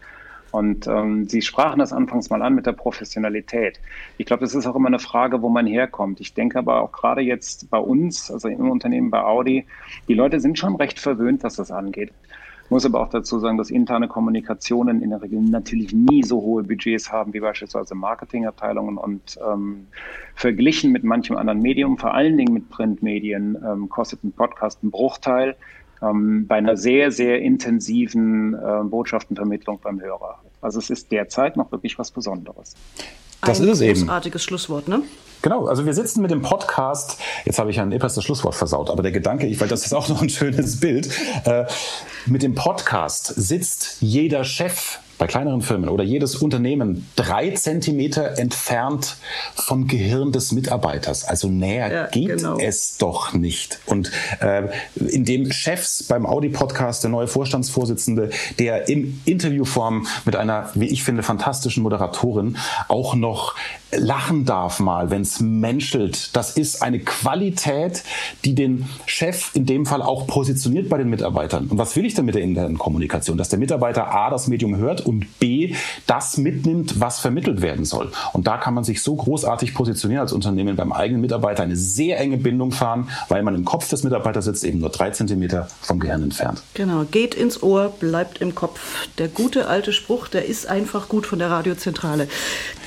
Und 0.53 0.87
ähm, 0.87 1.29
Sie 1.29 1.43
sprachen 1.43 1.79
das 1.79 1.93
anfangs 1.93 2.31
mal 2.31 2.43
an 2.43 2.55
mit 2.55 2.67
der 2.67 2.73
Professionalität. 2.73 3.81
Ich 4.19 4.27
glaube, 4.27 4.41
das 4.41 4.55
ist 4.55 4.67
auch 4.67 4.77
immer 4.77 4.89
eine 4.89 4.99
Frage, 4.99 5.43
wo 5.43 5.49
man 5.49 5.67
herkommt. 5.67 6.21
Ich 6.21 6.35
denke 6.35 6.59
aber 6.59 6.83
auch 6.83 6.93
gerade 6.93 7.21
jetzt 7.21 7.71
bei 7.71 7.79
uns, 7.79 8.31
also 8.31 8.49
im 8.49 8.71
Unternehmen 8.71 9.11
bei 9.11 9.23
Audi, 9.23 9.67
die 10.09 10.15
Leute 10.15 10.41
sind 10.41 10.59
schon 10.59 10.77
recht 10.77 10.99
verwöhnt, 10.99 11.45
was 11.45 11.57
das 11.57 11.71
angeht. 11.71 12.13
Ich 12.65 12.73
muss 12.73 12.87
aber 12.87 13.01
auch 13.01 13.09
dazu 13.09 13.41
sagen, 13.41 13.59
dass 13.59 13.71
interne 13.71 14.07
Kommunikationen 14.07 15.03
in 15.03 15.11
der 15.11 15.21
Regel 15.23 15.41
natürlich 15.41 15.93
nie 15.93 16.23
so 16.23 16.41
hohe 16.41 16.63
Budgets 16.63 17.11
haben 17.11 17.33
wie 17.35 17.41
beispielsweise 17.41 17.97
Marketingabteilungen 17.97 18.97
und 18.97 19.41
ähm, 19.45 19.89
verglichen 20.37 20.93
mit 20.93 21.03
manchem 21.03 21.37
anderen 21.37 21.61
Medium, 21.61 21.99
vor 21.99 22.15
allen 22.15 22.37
Dingen 22.37 22.55
mit 22.55 22.71
Printmedien, 22.71 23.59
ähm, 23.67 23.89
kostet 23.89 24.23
ein 24.23 24.31
Podcast 24.31 24.79
einen 24.83 24.93
Bruchteil 24.93 25.57
ähm, 26.03 26.47
bei 26.47 26.57
einer 26.57 26.77
sehr, 26.77 27.11
sehr 27.11 27.41
intensiven 27.41 28.55
äh, 28.55 28.85
Botschaftenvermittlung 28.85 29.81
beim 29.83 30.01
Hörer. 30.01 30.41
Also 30.61 30.79
es 30.79 30.91
ist 30.91 31.11
derzeit 31.11 31.57
noch 31.57 31.73
wirklich 31.73 31.99
was 31.99 32.11
Besonderes. 32.11 32.75
Das 33.43 33.61
Ein 33.61 33.69
ist 33.69 33.75
es 33.75 33.81
eben. 33.81 34.01
Großartiges 34.01 34.45
Schlusswort, 34.45 34.89
ne? 34.89 35.03
Genau, 35.43 35.67
also 35.67 35.87
wir 35.87 35.95
sitzen 35.95 36.21
mit 36.21 36.31
dem 36.31 36.43
Podcast, 36.43 37.19
jetzt 37.47 37.59
habe 37.59 37.71
ich 37.71 37.81
ein 37.81 37.91
Ippers 37.93 38.15
das 38.15 38.25
Schlusswort 38.25 38.55
versaut, 38.55 38.91
aber 38.91 39.03
der 39.03 39.13
Gedanke, 39.13 39.47
ich, 39.47 39.59
weil 39.59 39.69
das 39.69 39.87
ist 39.87 39.95
auch 39.95 40.09
noch 40.11 40.21
ein 40.21 40.29
schönes 40.29 40.81
Bild, 40.81 41.09
äh, 41.47 41.65
mit 42.27 42.43
dem 42.43 42.55
Podcast 42.55 43.27
sitzt 43.37 43.97
jeder 44.01 44.45
Chef 44.45 44.99
bei 45.21 45.27
kleineren 45.27 45.61
Firmen 45.61 45.91
oder 45.91 46.03
jedes 46.03 46.35
Unternehmen 46.37 47.07
drei 47.15 47.51
Zentimeter 47.51 48.39
entfernt 48.39 49.19
vom 49.55 49.87
Gehirn 49.87 50.33
des 50.33 50.51
Mitarbeiters. 50.51 51.27
Also 51.27 51.49
näher 51.49 51.93
ja, 51.93 52.07
geht 52.07 52.39
genau. 52.39 52.57
es 52.59 52.97
doch 52.97 53.35
nicht. 53.35 53.81
Und 53.85 54.11
äh, 54.41 54.69
indem 54.97 55.53
Chefs 55.53 56.05
beim 56.05 56.25
Audi-Podcast, 56.25 57.05
der 57.05 57.11
neue 57.11 57.29
Vorstandsvorsitzende, 57.29 58.31
der 58.59 58.89
im 58.89 59.21
Interviewform 59.27 60.07
mit 60.25 60.37
einer, 60.37 60.71
wie 60.73 60.87
ich 60.87 61.05
finde, 61.05 61.23
fantastischen 61.23 61.83
Moderatorin 61.83 62.57
auch 62.89 63.15
noch 63.15 63.55
lachen 63.93 64.45
darf 64.45 64.81
mal, 64.81 65.11
wenn 65.11 65.23
es 65.23 65.41
menschelt. 65.41 66.35
Das 66.35 66.57
ist 66.57 66.83
eine 66.83 67.01
Qualität, 67.01 68.05
die 68.45 68.55
den 68.55 68.87
Chef 69.05 69.51
in 69.55 69.67
dem 69.67 69.85
Fall 69.85 70.01
auch 70.01 70.27
positioniert 70.27 70.89
bei 70.89 70.99
den 70.99 71.11
Mitarbeitern. 71.11 71.67
Und 71.67 71.79
was 71.79 71.97
will 71.97 72.05
ich 72.07 72.15
denn 72.15 72.25
mit 72.25 72.35
der 72.35 72.43
internen 72.43 72.79
Kommunikation? 72.79 73.37
Dass 73.37 73.49
der 73.49 73.59
Mitarbeiter 73.59 74.15
A 74.15 74.31
das 74.31 74.49
Medium 74.49 74.77
hört 74.77 75.05
und 75.11 75.39
B 75.41 75.75
das 76.07 76.39
mitnimmt, 76.39 77.01
was 77.01 77.19
vermittelt 77.19 77.61
werden 77.63 77.85
soll. 77.85 78.13
Und 78.33 78.47
da 78.47 78.57
kann 78.57 78.75
man 78.75 78.85
sich 78.85 79.03
so 79.03 79.17
großartig 79.17 79.75
positionieren 79.75 80.23
als 80.23 80.33
Unternehmen 80.33 80.77
beim 80.77 80.93
eigenen 80.93 81.21
Mitarbeiter, 81.21 81.65
eine 81.65 81.77
sehr 81.77 82.19
enge 82.21 82.39
Bindung 82.39 82.71
fahren, 82.71 83.09
weil 83.29 83.43
man 83.43 83.55
im 83.57 83.65
Kopf 83.65 83.89
des 83.89 84.05
Mitarbeiters 84.05 84.45
sitzt, 84.45 84.65
eben 84.65 84.79
nur 84.79 84.91
drei 84.91 85.11
Zentimeter 85.11 85.69
vom 85.83 85.99
Gehirn 85.99 86.23
entfernt. 86.23 86.63
Genau, 86.75 87.05
geht 87.11 87.35
ins 87.35 87.63
Ohr, 87.63 87.93
bleibt 87.99 88.41
im 88.41 88.55
Kopf. 88.55 88.81
Der 89.19 89.29
gute 89.29 89.67
alte 89.67 89.93
Spruch, 89.93 90.29
der 90.29 90.47
ist 90.47 90.69
einfach 90.69 91.09
gut 91.09 91.27
von 91.27 91.41
der 91.41 91.51
Radiozentrale. 91.51 92.29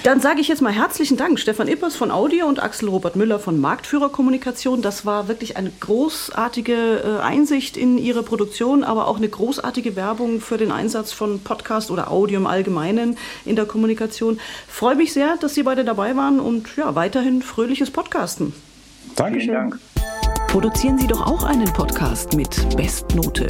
Dann 0.04 0.20
sage 0.20 0.42
ich 0.42 0.50
jetzt 0.50 0.62
mal 0.62 0.74
herzlichen 0.74 1.16
Dank, 1.16 1.40
Stefan 1.40 1.70
Ippers 1.70 1.96
von 1.96 2.12
Audio 2.12 2.46
und 2.46 2.62
Axel 2.62 2.90
Robert 2.90 3.16
Müller 3.16 3.40
von 3.40 3.60
Marktführerkommunikation. 3.62 4.82
Das 4.82 5.06
war 5.06 5.30
wirklich 5.30 5.56
eine 5.56 5.72
großartige 5.80 6.74
äh, 6.74 7.22
Einsicht 7.22 7.78
in 7.78 7.98
Ihre 7.98 8.22
Produktion, 8.22 8.84
aber 8.84 9.08
auch 9.08 9.16
eine 9.16 9.30
großartige 9.30 9.96
Werbung 9.96 10.42
für 10.42 10.58
den 10.58 10.74
Einsatz 10.74 11.14
von 11.14 11.40
Podcast 11.40 11.90
oder 11.90 12.12
Audio 12.13 12.39
im 12.39 12.47
Allgemeinen 12.47 13.17
in 13.45 13.56
der 13.56 13.65
Kommunikation. 13.65 14.39
Freue 14.67 14.95
mich 14.95 15.13
sehr, 15.13 15.38
dass 15.38 15.54
Sie 15.54 15.63
beide 15.63 15.84
dabei 15.84 16.15
waren 16.15 16.39
und 16.39 16.76
ja, 16.78 16.95
weiterhin 16.95 17.41
fröhliches 17.41 17.91
Podcasten. 17.91 18.54
Dankeschön. 19.15 19.54
Dank. 19.54 19.80
Produzieren 20.54 20.99
Sie 20.99 21.08
doch 21.08 21.26
auch 21.26 21.43
einen 21.43 21.73
Podcast 21.73 22.36
mit 22.36 22.78
Bestnote. 22.78 23.47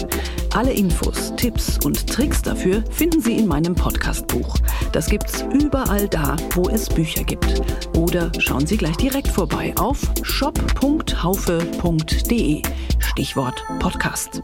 Alle 0.56 0.72
Infos, 0.72 1.34
Tipps 1.36 1.78
und 1.84 2.08
Tricks 2.08 2.42
dafür 2.42 2.82
finden 2.92 3.20
Sie 3.20 3.34
in 3.34 3.46
meinem 3.46 3.76
Podcastbuch. 3.76 4.56
Das 4.94 5.08
gibt's 5.08 5.44
überall 5.54 6.08
da, 6.08 6.38
wo 6.52 6.70
es 6.70 6.88
Bücher 6.88 7.26
gibt. 7.26 7.62
Oder 7.98 8.32
schauen 8.40 8.66
Sie 8.66 8.78
gleich 8.78 8.96
direkt 8.96 9.28
vorbei 9.28 9.74
auf 9.78 10.00
shop.haufe.de. 10.22 10.62
Stichwort 13.00 13.64
Podcast. 13.80 14.42